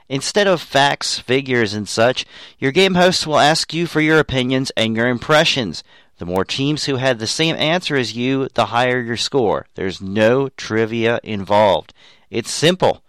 Instead 0.09 0.47
of 0.47 0.63
facts, 0.63 1.19
figures, 1.19 1.75
and 1.75 1.87
such, 1.87 2.25
your 2.59 2.73
game 2.73 2.95
hosts 2.95 3.27
will 3.27 3.39
ask 3.39 3.75
you 3.75 3.87
for 3.87 4.01
your 4.01 4.19
opinions 4.19 4.73
and 4.75 4.97
your 4.97 5.07
impressions. 5.07 5.85
The 6.17 6.25
more 6.25 6.47
teams 6.47 6.87
who 6.87 6.97
had 6.97 7.19
the 7.19 7.27
same 7.27 7.57
answer 7.57 7.95
as 7.95 8.17
you, 8.17 8.49
the 8.55 8.67
higher 8.67 9.03
your 9.03 9.19
score. 9.19 9.67
There's 9.75 10.01
no 10.01 10.49
trivia 10.57 11.21
involved. 11.23 11.93
It's 12.31 12.51
simple. 12.51 13.05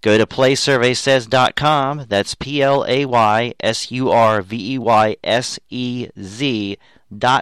Go 0.00 0.16
to 0.16 0.24
playsurveysez.com. 0.24 2.06
That's 2.08 2.34
P 2.34 2.62
L 2.62 2.86
A 2.88 3.04
Y 3.04 3.54
S 3.60 3.90
U 3.90 4.10
R 4.10 4.40
V 4.40 4.76
E 4.76 4.78
Y 4.78 5.16
S 5.22 5.58
E 5.68 6.08
Z 6.18 6.78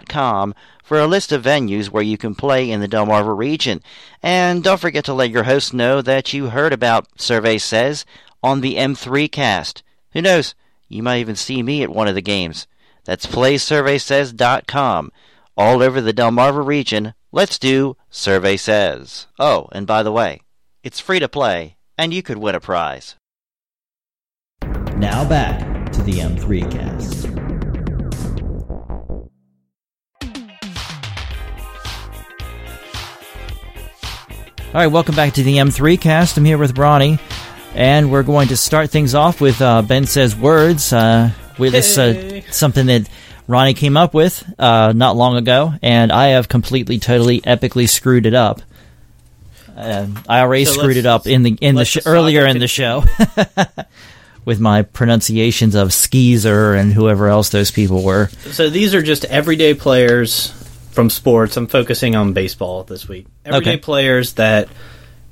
com 0.07 0.53
for 0.83 0.99
a 0.99 1.07
list 1.07 1.31
of 1.31 1.43
venues 1.43 1.89
where 1.89 2.03
you 2.03 2.17
can 2.17 2.35
play 2.35 2.69
in 2.69 2.81
the 2.81 2.87
Delmarva 2.87 3.37
region. 3.37 3.81
And 4.23 4.63
don't 4.63 4.79
forget 4.79 5.05
to 5.05 5.13
let 5.13 5.29
your 5.29 5.43
host 5.43 5.73
know 5.73 6.01
that 6.01 6.33
you 6.33 6.49
heard 6.49 6.73
about 6.73 7.07
Survey 7.19 7.57
Says 7.57 8.05
on 8.41 8.61
the 8.61 8.75
M3 8.75 9.31
cast. 9.31 9.83
Who 10.13 10.21
knows? 10.21 10.55
You 10.87 11.03
might 11.03 11.19
even 11.19 11.35
see 11.35 11.61
me 11.61 11.83
at 11.83 11.89
one 11.89 12.07
of 12.07 12.15
the 12.15 12.21
games. 12.21 12.67
That's 13.05 13.25
playsurveysez.com. 13.25 15.11
All 15.55 15.83
over 15.83 16.01
the 16.01 16.13
Delmarva 16.13 16.65
region, 16.65 17.13
let's 17.31 17.59
do 17.59 17.95
Survey 18.09 18.57
Says. 18.57 19.27
Oh, 19.37 19.67
and 19.71 19.85
by 19.85 20.03
the 20.03 20.11
way, 20.11 20.41
it's 20.83 20.99
free 20.99 21.19
to 21.19 21.27
play, 21.27 21.77
and 21.97 22.13
you 22.13 22.23
could 22.23 22.37
win 22.37 22.55
a 22.55 22.59
prize. 22.59 23.15
Now 24.95 25.27
back 25.27 25.91
to 25.91 26.01
the 26.01 26.13
M3 26.13 26.71
cast. 26.71 27.58
All 34.71 34.75
right, 34.75 34.87
welcome 34.87 35.15
back 35.15 35.33
to 35.33 35.41
the 35.43 35.55
M3 35.57 35.99
cast. 35.99 36.37
I'm 36.37 36.45
here 36.45 36.59
with 36.59 36.77
Ronnie, 36.77 37.17
and 37.73 38.11
we're 38.11 38.21
going 38.21 38.49
to 38.49 38.57
start 38.57 38.91
things 38.91 39.15
off 39.15 39.41
with 39.41 39.59
uh, 39.63 39.81
Ben 39.81 40.05
Says 40.05 40.35
Words. 40.35 40.93
Uh, 40.93 41.31
with 41.57 41.71
this, 41.71 41.97
uh, 41.97 42.41
something 42.51 42.85
that 42.85 43.09
Ronnie 43.47 43.73
came 43.73 43.97
up 43.97 44.13
with 44.13 44.43
uh, 44.59 44.93
not 44.95 45.15
long 45.15 45.37
ago, 45.37 45.73
and 45.81 46.11
I 46.11 46.27
have 46.29 46.47
completely, 46.49 46.99
totally, 46.99 47.41
epically 47.41 47.89
screwed 47.89 48.27
it 48.27 48.35
up. 48.35 48.61
Uh, 49.75 50.05
I 50.27 50.41
already 50.41 50.65
So 50.65 50.73
screwed 50.73 50.97
it 50.97 51.05
up 51.07 51.25
in 51.25 51.41
the 51.41 51.57
in 51.59 51.73
the 51.73 51.85
sh- 51.85 52.05
earlier 52.05 52.45
in 52.45 52.59
the 52.59 52.67
show 52.67 53.05
with 54.45 54.59
my 54.59 54.83
pronunciations 54.83 55.73
of 55.73 55.89
Skeezer 55.93 56.75
and 56.75 56.93
whoever 56.93 57.27
else 57.27 57.49
those 57.49 57.71
people 57.71 58.03
were. 58.03 58.27
So 58.51 58.69
these 58.69 58.93
are 58.93 59.01
just 59.01 59.25
everyday 59.25 59.73
players 59.73 60.53
from 60.91 61.09
sports. 61.09 61.55
I'm 61.57 61.67
focusing 61.67 62.15
on 62.15 62.33
baseball 62.33 62.83
this 62.83 63.07
week. 63.07 63.25
Everyday 63.45 63.71
Okay. 63.73 63.79
players 63.79 64.33
that 64.33 64.67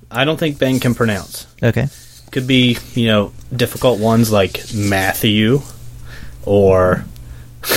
I 0.09 0.23
don't 0.25 0.37
think 0.37 0.57
Ben 0.59 0.79
can 0.79 0.95
pronounce. 0.95 1.47
Okay. 1.61 1.87
Could 2.31 2.47
be, 2.47 2.77
you 2.93 3.07
know, 3.07 3.31
difficult 3.55 3.99
ones 3.99 4.31
like 4.31 4.61
Matthew 4.73 5.61
or 6.45 7.05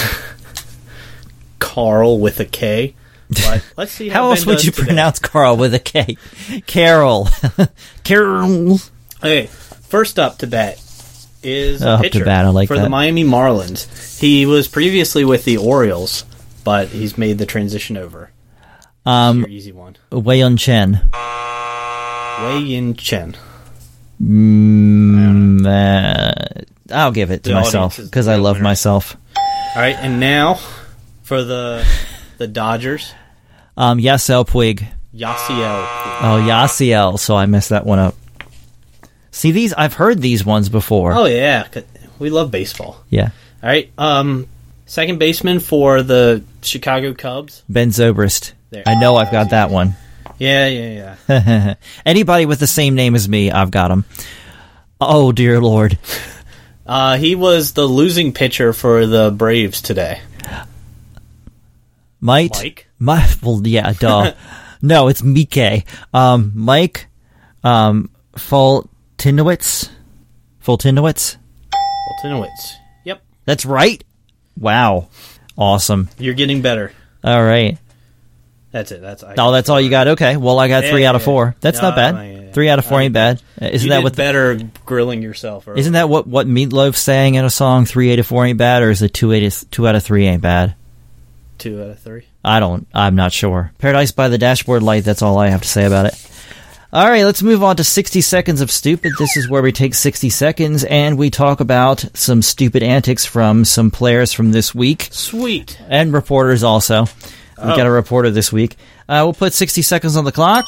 Carl 1.58 2.18
with 2.18 2.40
a 2.40 2.44
K. 2.44 2.94
But 3.28 3.64
let's 3.76 3.92
see 3.92 4.08
how, 4.08 4.24
How 4.24 4.30
else 4.30 4.46
would 4.46 4.64
you 4.64 4.72
today. 4.72 4.86
pronounce 4.88 5.18
Carl 5.18 5.56
with 5.56 5.74
a 5.74 5.78
K? 5.78 6.16
Carol. 6.66 7.28
Carol. 8.04 8.78
Okay, 9.22 9.46
first 9.46 10.18
up 10.18 10.38
to 10.38 10.46
bat 10.46 10.82
is 11.42 11.82
Oh, 11.82 11.90
a 11.90 11.94
up 11.94 11.98
to 12.02 12.10
pitcher 12.10 12.24
bat, 12.24 12.52
like 12.52 12.68
for 12.68 12.76
that. 12.76 12.82
the 12.82 12.88
Miami 12.90 13.24
Marlins. 13.24 14.18
He 14.20 14.46
was 14.46 14.66
previously 14.68 15.24
with 15.24 15.44
the 15.44 15.58
Orioles, 15.58 16.24
but 16.64 16.88
he's 16.88 17.16
made 17.18 17.38
the 17.38 17.46
transition 17.46 17.96
over. 17.96 18.30
Um, 19.06 19.46
easy 19.48 19.72
one. 19.72 19.96
Wei 20.12 20.38
Yun 20.38 20.56
Chen. 20.56 21.00
Wei 22.42 22.58
Yin 22.58 22.94
Chen. 22.94 23.34
Mm, 24.22 25.66
uh, 25.66 26.62
I'll 26.94 27.12
give 27.12 27.30
it 27.30 27.42
to 27.44 27.50
The 27.50 27.54
myself 27.54 27.96
because 27.96 28.28
I 28.28 28.36
love 28.36 28.56
winner. 28.56 28.64
myself. 28.64 29.16
All 29.74 29.82
right, 29.82 29.96
and 29.96 30.20
now 30.20 30.58
for 31.22 31.42
the 31.42 31.86
the 32.38 32.46
Dodgers, 32.46 33.12
Um, 33.76 33.98
Yasiel 33.98 34.46
Puig. 34.46 34.86
Yasiel. 35.14 35.86
Oh, 36.22 36.44
Yasiel. 36.46 37.18
So 37.18 37.34
I 37.36 37.46
messed 37.46 37.70
that 37.70 37.84
one 37.86 37.98
up. 37.98 38.14
See 39.30 39.50
these? 39.52 39.72
I've 39.74 39.94
heard 39.94 40.20
these 40.20 40.44
ones 40.44 40.68
before. 40.68 41.12
Oh 41.14 41.24
yeah, 41.26 41.66
we 42.18 42.30
love 42.30 42.50
baseball. 42.50 43.02
Yeah. 43.10 43.30
All 43.62 43.68
right, 43.68 43.90
um, 43.98 44.46
second 44.86 45.18
baseman 45.18 45.60
for 45.60 46.02
the 46.02 46.42
Chicago 46.62 47.14
Cubs. 47.14 47.62
Ben 47.68 47.90
Zobrist. 47.90 48.52
There. 48.70 48.82
I 48.86 48.94
know 48.94 49.16
I've 49.16 49.32
got 49.32 49.50
that 49.50 49.70
one. 49.70 49.96
Yeah, 50.38 50.66
yeah, 50.68 51.16
yeah. 51.28 51.74
Anybody 52.06 52.46
with 52.46 52.60
the 52.60 52.66
same 52.66 52.94
name 52.94 53.14
as 53.14 53.28
me, 53.28 53.50
I've 53.50 53.70
got 53.70 53.90
him. 53.90 54.04
Oh 55.00 55.32
dear 55.32 55.60
lord. 55.60 55.98
Uh, 56.86 57.16
he 57.16 57.36
was 57.36 57.74
the 57.74 57.86
losing 57.86 58.32
pitcher 58.32 58.72
for 58.72 59.06
the 59.06 59.30
Braves 59.30 59.80
today. 59.80 60.20
Might 62.20 62.56
Mike? 62.56 62.88
My 62.98 63.32
well, 63.44 63.62
yeah, 63.64 63.92
duh. 63.92 64.32
no, 64.82 65.06
it's 65.06 65.22
Mike. 65.22 65.86
Um, 66.12 66.50
Mike, 66.52 67.06
um, 67.62 68.10
Fultinowitz. 68.34 69.88
Fultinowitz. 70.64 71.36
Altinowitz. 71.72 72.72
Yep, 73.04 73.22
That's 73.44 73.64
right. 73.64 74.02
Wow, 74.58 75.08
awesome. 75.60 76.08
you're 76.18 76.34
getting 76.34 76.62
better. 76.62 76.92
All 77.22 77.42
right. 77.42 77.78
That's 78.72 78.92
it. 78.92 79.00
That's 79.00 79.22
I 79.24 79.34
Oh, 79.36 79.50
that's 79.52 79.68
all 79.68 79.80
you 79.80 79.90
got. 79.90 80.08
Okay. 80.08 80.36
Well, 80.36 80.58
I 80.58 80.68
got 80.68 80.84
Yeah, 80.84 80.90
three 80.90 81.02
yeah, 81.02 81.08
out 81.10 81.16
of 81.16 81.22
four. 81.22 81.54
That's 81.60 81.82
No, 81.82 81.88
not 81.88 81.96
bad. 81.96 82.14
no, 82.14 82.22
yeah. 82.22 82.52
Three 82.52 82.68
out 82.68 82.78
of 82.78 82.84
four 82.86 83.00
ain't 83.00 83.12
bad. 83.12 83.42
Isn't 83.60 83.88
that 83.90 84.02
what? 84.02 84.12
The, 84.12 84.16
better 84.16 84.60
grilling 84.86 85.22
yourself? 85.22 85.66
earlier. 85.68 85.78
isn't 85.80 85.92
that 85.94 86.08
what 86.08 86.26
what 86.26 86.46
Meatloaf 86.46 86.94
sang 86.96 87.34
in 87.34 87.44
a 87.44 87.50
song? 87.50 87.84
Three 87.84 88.12
out 88.12 88.18
of 88.20 88.26
four 88.26 88.44
ain't 88.46 88.58
bad, 88.58 88.82
or 88.82 88.90
is 88.90 89.02
it 89.02 89.12
two 89.12 89.32
eight 89.32 89.64
two 89.70 89.86
out 89.86 89.94
of 89.96 90.02
three 90.02 90.26
ain't 90.26 90.42
bad? 90.42 90.74
two 91.58 91.82
out 91.82 91.90
of 91.90 91.98
three? 91.98 92.24
I 92.44 92.58
don't. 92.60 92.86
I'm 92.94 93.16
not 93.16 93.32
sure. 93.32 93.72
Paradise 93.78 94.12
by 94.12 94.28
the 94.28 94.38
Dashboard 94.38 94.82
Light. 94.82 95.04
That's 95.04 95.20
all 95.20 95.36
I 95.38 95.48
have 95.48 95.62
to 95.62 95.68
say 95.68 95.84
about 95.84 96.06
it. 96.06 96.29
All 96.92 97.08
right, 97.08 97.24
let's 97.24 97.42
move 97.42 97.62
on 97.62 97.76
to 97.76 97.84
60 97.84 98.20
seconds 98.20 98.60
of 98.60 98.68
stupid. 98.70 99.12
This 99.16 99.36
is 99.36 99.48
where 99.48 99.62
we 99.62 99.70
take 99.70 99.94
60 99.94 100.28
seconds 100.28 100.82
and 100.82 101.16
we 101.16 101.30
talk 101.30 101.60
about 101.60 102.04
some 102.14 102.42
stupid 102.42 102.82
antics 102.82 103.24
from 103.24 103.64
some 103.64 103.92
players 103.92 104.32
from 104.32 104.50
this 104.50 104.74
week 104.74 105.08
Sweet. 105.12 105.78
and 105.88 106.12
reporters 106.12 106.64
also. 106.64 107.02
We've 107.02 107.72
Oh. 107.72 107.76
got 107.76 107.86
a 107.86 107.90
reporter 107.92 108.30
this 108.32 108.52
week. 108.52 108.76
Uh, 109.08 109.20
we'll 109.22 109.34
put 109.34 109.52
60 109.54 109.82
seconds 109.82 110.16
on 110.16 110.24
the 110.24 110.32
clock, 110.32 110.64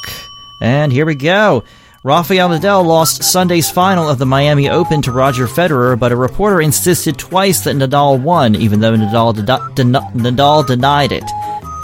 and 0.61 0.93
here 0.93 1.07
we 1.07 1.17
go. 1.17 1.65
Rafael 2.05 2.49
Nadal 2.51 2.85
lost 2.85 3.23
Sunday's 3.25 3.71
final 3.71 4.09
of 4.09 4.19
the 4.19 4.27
Miami 4.27 4.69
Open 4.69 5.03
to 5.03 5.13
Roger 5.13 5.47
Federer, 5.49 5.99
but 5.99 6.13
a 6.13 6.17
reporter 6.17 6.61
insisted 6.61 7.17
twice 7.19 7.61
that 7.61 7.77
Nadal 7.77 8.21
won, 8.21 8.55
even 8.57 8.81
though 8.81 8.95
Nadal, 8.97 9.35
de- 9.35 9.43
den- 9.75 9.93
Nadal 10.15 10.67
denied 10.67 11.11
it. 11.13 11.25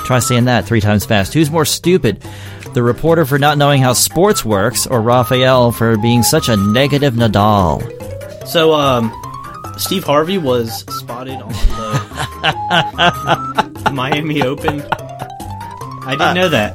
Try 0.08 0.20
saying 0.20 0.46
that 0.46 0.64
three 0.64 0.80
times 0.80 1.04
fast. 1.04 1.34
Who's 1.34 1.50
more 1.50 1.66
stupid? 1.66 2.24
The 2.72 2.82
reporter 2.82 3.26
for 3.26 3.38
not 3.38 3.58
knowing 3.58 3.82
how 3.82 3.92
sports 3.92 4.42
works, 4.42 4.86
or 4.86 5.02
Rafael 5.02 5.70
for 5.70 5.98
being 5.98 6.22
such 6.22 6.48
a 6.48 6.56
negative 6.56 7.12
Nadal? 7.12 7.82
So, 8.48 8.72
um, 8.72 9.12
Steve 9.76 10.04
Harvey 10.04 10.38
was 10.38 10.78
spotted 10.98 11.34
on 11.42 11.50
the 13.84 13.90
Miami 13.92 14.40
Open. 14.40 14.80
I 14.90 16.16
didn't 16.18 16.36
know 16.36 16.48
that. 16.48 16.74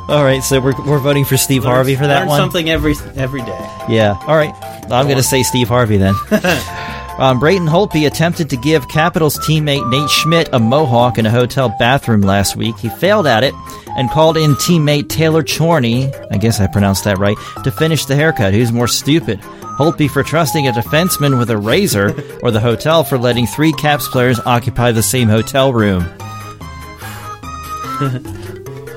All 0.08 0.24
right, 0.24 0.42
so 0.42 0.58
we're, 0.60 0.74
we're 0.84 0.98
voting 0.98 1.24
for 1.24 1.36
Steve 1.36 1.62
Harvey 1.62 1.94
for 1.94 2.08
that 2.08 2.22
Learn 2.22 2.28
one. 2.30 2.40
something 2.40 2.68
every 2.68 2.96
every 3.14 3.42
day. 3.42 3.68
Yeah. 3.88 4.18
All 4.26 4.34
right. 4.34 4.52
I'm 4.90 5.06
going 5.06 5.18
to 5.18 5.22
say 5.22 5.44
Steve 5.44 5.68
Harvey 5.68 5.98
then. 5.98 6.14
um, 7.20 7.38
Braden 7.38 7.68
Holtby 7.68 8.06
attempted 8.06 8.48
to 8.50 8.56
give 8.56 8.88
Capitals 8.88 9.38
teammate 9.38 9.88
Nate 9.90 10.08
Schmidt 10.08 10.48
a 10.52 10.58
mohawk 10.58 11.18
in 11.18 11.26
a 11.26 11.30
hotel 11.30 11.68
bathroom 11.78 12.22
last 12.22 12.56
week. 12.56 12.78
He 12.78 12.88
failed 12.88 13.26
at 13.26 13.44
it 13.44 13.54
and 13.96 14.10
called 14.10 14.36
in 14.38 14.54
teammate 14.54 15.08
Taylor 15.10 15.44
Chorney, 15.44 16.10
I 16.30 16.38
guess 16.38 16.60
I 16.60 16.66
pronounced 16.66 17.04
that 17.04 17.18
right, 17.18 17.36
to 17.62 17.70
finish 17.70 18.06
the 18.06 18.16
haircut. 18.16 18.54
Who's 18.54 18.72
more 18.72 18.88
stupid? 18.88 19.38
Holtby 19.40 20.10
for 20.10 20.22
trusting 20.22 20.66
a 20.66 20.72
defenseman 20.72 21.38
with 21.38 21.50
a 21.50 21.58
razor, 21.58 22.14
or 22.42 22.50
the 22.50 22.60
hotel 22.60 23.04
for 23.04 23.18
letting 23.18 23.46
three 23.46 23.72
Caps 23.72 24.08
players 24.08 24.40
occupy 24.40 24.92
the 24.92 25.02
same 25.02 25.28
hotel 25.28 25.72
room? 25.74 26.02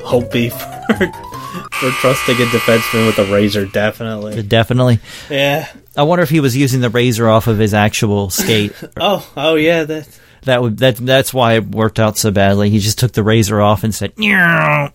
Holtby 0.04 0.50
for, 0.52 0.96
for 1.72 1.90
trusting 2.00 2.36
a 2.36 2.46
defenseman 2.46 3.06
with 3.06 3.20
a 3.20 3.26
razor, 3.32 3.66
definitely. 3.66 4.42
Definitely. 4.44 5.00
Yeah. 5.30 5.68
I 5.95 6.03
wonder 6.03 6.23
if 6.23 6.29
he 6.29 6.39
was 6.39 6.58
using 6.58 6.82
the 6.82 6.89
razor 6.89 7.29
off 7.29 7.47
of 7.47 7.58
his 7.58 7.73
actual 7.73 8.29
skate. 8.29 8.73
Oh, 8.97 9.27
oh 9.38 9.56
yeah. 9.56 9.84
That 9.84 10.19
That 10.43 10.62
would 10.62 10.77
that 10.77 10.97
that's 10.97 11.34
why 11.34 11.53
it 11.53 11.67
worked 11.67 11.99
out 11.99 12.17
so 12.17 12.32
badly. 12.32 12.69
He 12.69 12.79
just 12.79 12.99
took 12.99 13.12
the 13.12 13.23
razor 13.23 13.62
off 13.62 13.84
and 13.84 13.93
said, 13.93 14.17
"Meow. 14.17 14.91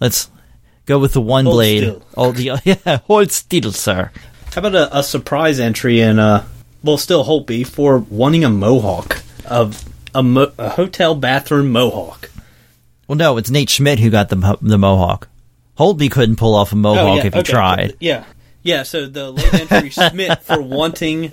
"Let's 0.00 0.30
go 0.86 0.98
with 0.98 1.12
the 1.12 1.20
one 1.20 1.44
Hold 1.44 1.56
blade." 1.56 1.82
still. 1.82 2.02
Oh, 2.16 2.32
the 2.32 2.60
yeah, 2.64 2.98
hold 3.06 3.30
still, 3.32 3.72
sir. 3.72 4.10
How 4.54 4.60
about 4.60 4.74
a, 4.74 4.98
a 4.98 5.02
surprise 5.02 5.58
entry 5.60 6.00
in 6.00 6.18
uh 6.18 6.46
well 6.82 6.98
still 6.98 7.24
Holtby 7.24 7.66
for 7.66 7.98
wanting 7.98 8.44
a 8.44 8.50
mohawk 8.50 9.22
of 9.46 9.84
a, 10.14 10.22
mo- 10.22 10.52
a 10.58 10.70
hotel 10.70 11.14
bathroom 11.14 11.72
mohawk. 11.72 12.30
Well, 13.08 13.16
no, 13.16 13.36
it's 13.36 13.50
Nate 13.50 13.70
Schmidt 13.70 13.98
who 13.98 14.10
got 14.10 14.28
the 14.28 14.36
mo- 14.36 14.58
the 14.62 14.78
mohawk. 14.78 15.28
Holtby 15.78 16.10
couldn't 16.10 16.36
pull 16.36 16.54
off 16.54 16.72
a 16.72 16.76
mohawk 16.76 17.04
oh, 17.04 17.14
yeah, 17.16 17.26
if 17.26 17.34
he 17.34 17.40
okay. 17.40 17.52
tried. 17.52 17.96
Yeah, 18.00 18.24
yeah. 18.64 18.82
So 18.82 19.06
the 19.06 19.30
late 19.30 19.70
entry 19.70 19.90
Schmidt 20.10 20.42
for 20.42 20.60
wanting 20.60 21.32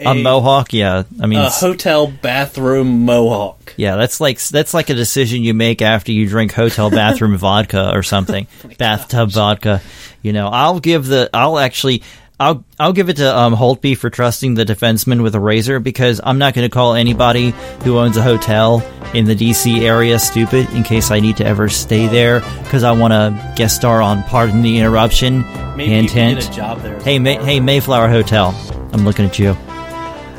A 0.00 0.14
mohawk, 0.14 0.72
yeah. 0.72 1.04
I 1.20 1.26
mean, 1.26 1.38
a 1.38 1.50
hotel 1.50 2.08
bathroom 2.08 3.04
mohawk. 3.04 3.74
yeah, 3.76 3.96
that's 3.96 4.20
like 4.20 4.40
that's 4.40 4.74
like 4.74 4.90
a 4.90 4.94
decision 4.94 5.42
you 5.42 5.54
make 5.54 5.82
after 5.82 6.10
you 6.10 6.26
drink 6.28 6.52
hotel 6.52 6.90
bathroom 7.00 7.36
vodka 7.36 7.92
or 7.94 8.02
something, 8.02 8.48
oh 8.64 8.70
bathtub 8.78 9.30
vodka. 9.30 9.80
You 10.22 10.32
know, 10.32 10.48
I'll 10.48 10.80
give 10.80 11.06
the, 11.06 11.30
I'll 11.32 11.58
actually, 11.58 12.02
I'll 12.40 12.64
I'll 12.78 12.94
give 12.94 13.10
it 13.10 13.18
to 13.18 13.36
um, 13.38 13.54
Holtby 13.54 13.98
for 13.98 14.08
trusting 14.08 14.54
the 14.54 14.64
defenseman 14.64 15.22
with 15.22 15.34
a 15.34 15.40
razor 15.40 15.78
because 15.78 16.22
I'm 16.24 16.38
not 16.38 16.54
going 16.54 16.66
to 16.66 16.72
call 16.72 16.94
anybody 16.94 17.50
who 17.84 17.98
owns 17.98 18.16
a 18.16 18.22
hotel 18.22 18.82
in 19.12 19.26
the 19.26 19.36
DC 19.36 19.82
area 19.82 20.18
stupid 20.18 20.70
in 20.70 20.82
case 20.82 21.10
I 21.10 21.20
need 21.20 21.36
to 21.36 21.44
ever 21.44 21.68
stay 21.68 22.06
there 22.06 22.40
because 22.62 22.82
I 22.82 22.92
want 22.92 23.12
to 23.12 23.54
guest 23.56 23.76
star 23.76 24.00
on 24.00 24.22
Pardon 24.22 24.62
the 24.62 24.78
Interruption. 24.78 25.42
Maybe 25.76 25.90
Hint, 25.90 26.10
hint. 26.10 26.40
get 26.40 26.48
a 26.48 26.52
job 26.52 26.80
there. 26.80 26.96
As 26.96 27.04
Hey, 27.04 27.18
May, 27.18 27.36
hey, 27.44 27.60
Mayflower 27.60 28.08
Hotel. 28.08 28.54
I'm 28.94 29.04
looking 29.04 29.26
at 29.26 29.38
you. 29.38 29.54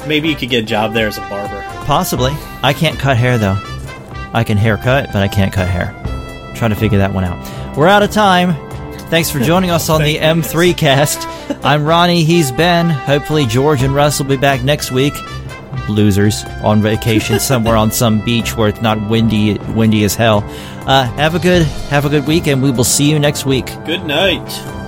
Maybe 0.08 0.28
you 0.30 0.36
could 0.36 0.50
get 0.50 0.64
a 0.64 0.68
job 0.68 0.94
there 0.94 1.08
as 1.08 1.20
a 1.20 1.22
barber. 1.22 1.62
Possibly. 1.86 2.32
I 2.64 2.74
can't 2.74 2.98
cut 2.98 3.16
hair 3.16 3.38
though. 3.38 3.60
I 4.34 4.44
can 4.44 4.58
haircut, 4.58 5.10
but 5.14 5.22
I 5.22 5.28
can't 5.28 5.54
cut 5.54 5.68
hair. 5.68 5.94
Try 6.56 6.68
to 6.68 6.76
figure 6.76 6.98
that 6.98 7.14
one 7.14 7.26
out. 7.26 7.78
We're 7.78 7.88
out 7.88 8.02
of 8.02 8.10
time. 8.10 8.71
Thanks 9.12 9.30
for 9.30 9.42
joining 9.42 9.72
us 9.72 9.90
on 9.90 10.04
the 10.04 10.16
M3 10.16 10.78
cast. 10.78 11.28
I'm 11.66 11.84
Ronnie, 11.84 12.24
he's 12.24 12.50
Ben. 12.50 12.90
Hopefully 12.90 13.46
George 13.46 13.84
and 13.84 13.94
Russ 13.94 14.20
will 14.20 14.26
be 14.26 14.38
back 14.38 14.64
next 14.64 14.90
week. 14.90 15.14
Losers 15.90 16.46
on 16.64 16.82
vacation 16.82 17.38
somewhere 17.42 17.76
on 17.76 17.92
some 17.92 18.24
beach 18.24 18.56
where 18.56 18.70
it's 18.70 18.82
not 18.82 19.10
windy 19.10 19.58
windy 19.76 20.06
as 20.06 20.16
hell. 20.16 20.46
Uh, 20.88 21.04
have 21.18 21.36
a 21.36 21.40
good 21.40 21.64
have 21.90 22.06
a 22.06 22.10
good 22.10 22.26
week 22.26 22.48
and 22.48 22.64
we 22.64 22.72
will 22.72 22.86
see 22.86 23.10
you 23.12 23.20
next 23.20 23.46
week. 23.46 23.66
Good 23.84 24.06
night. 24.06 24.81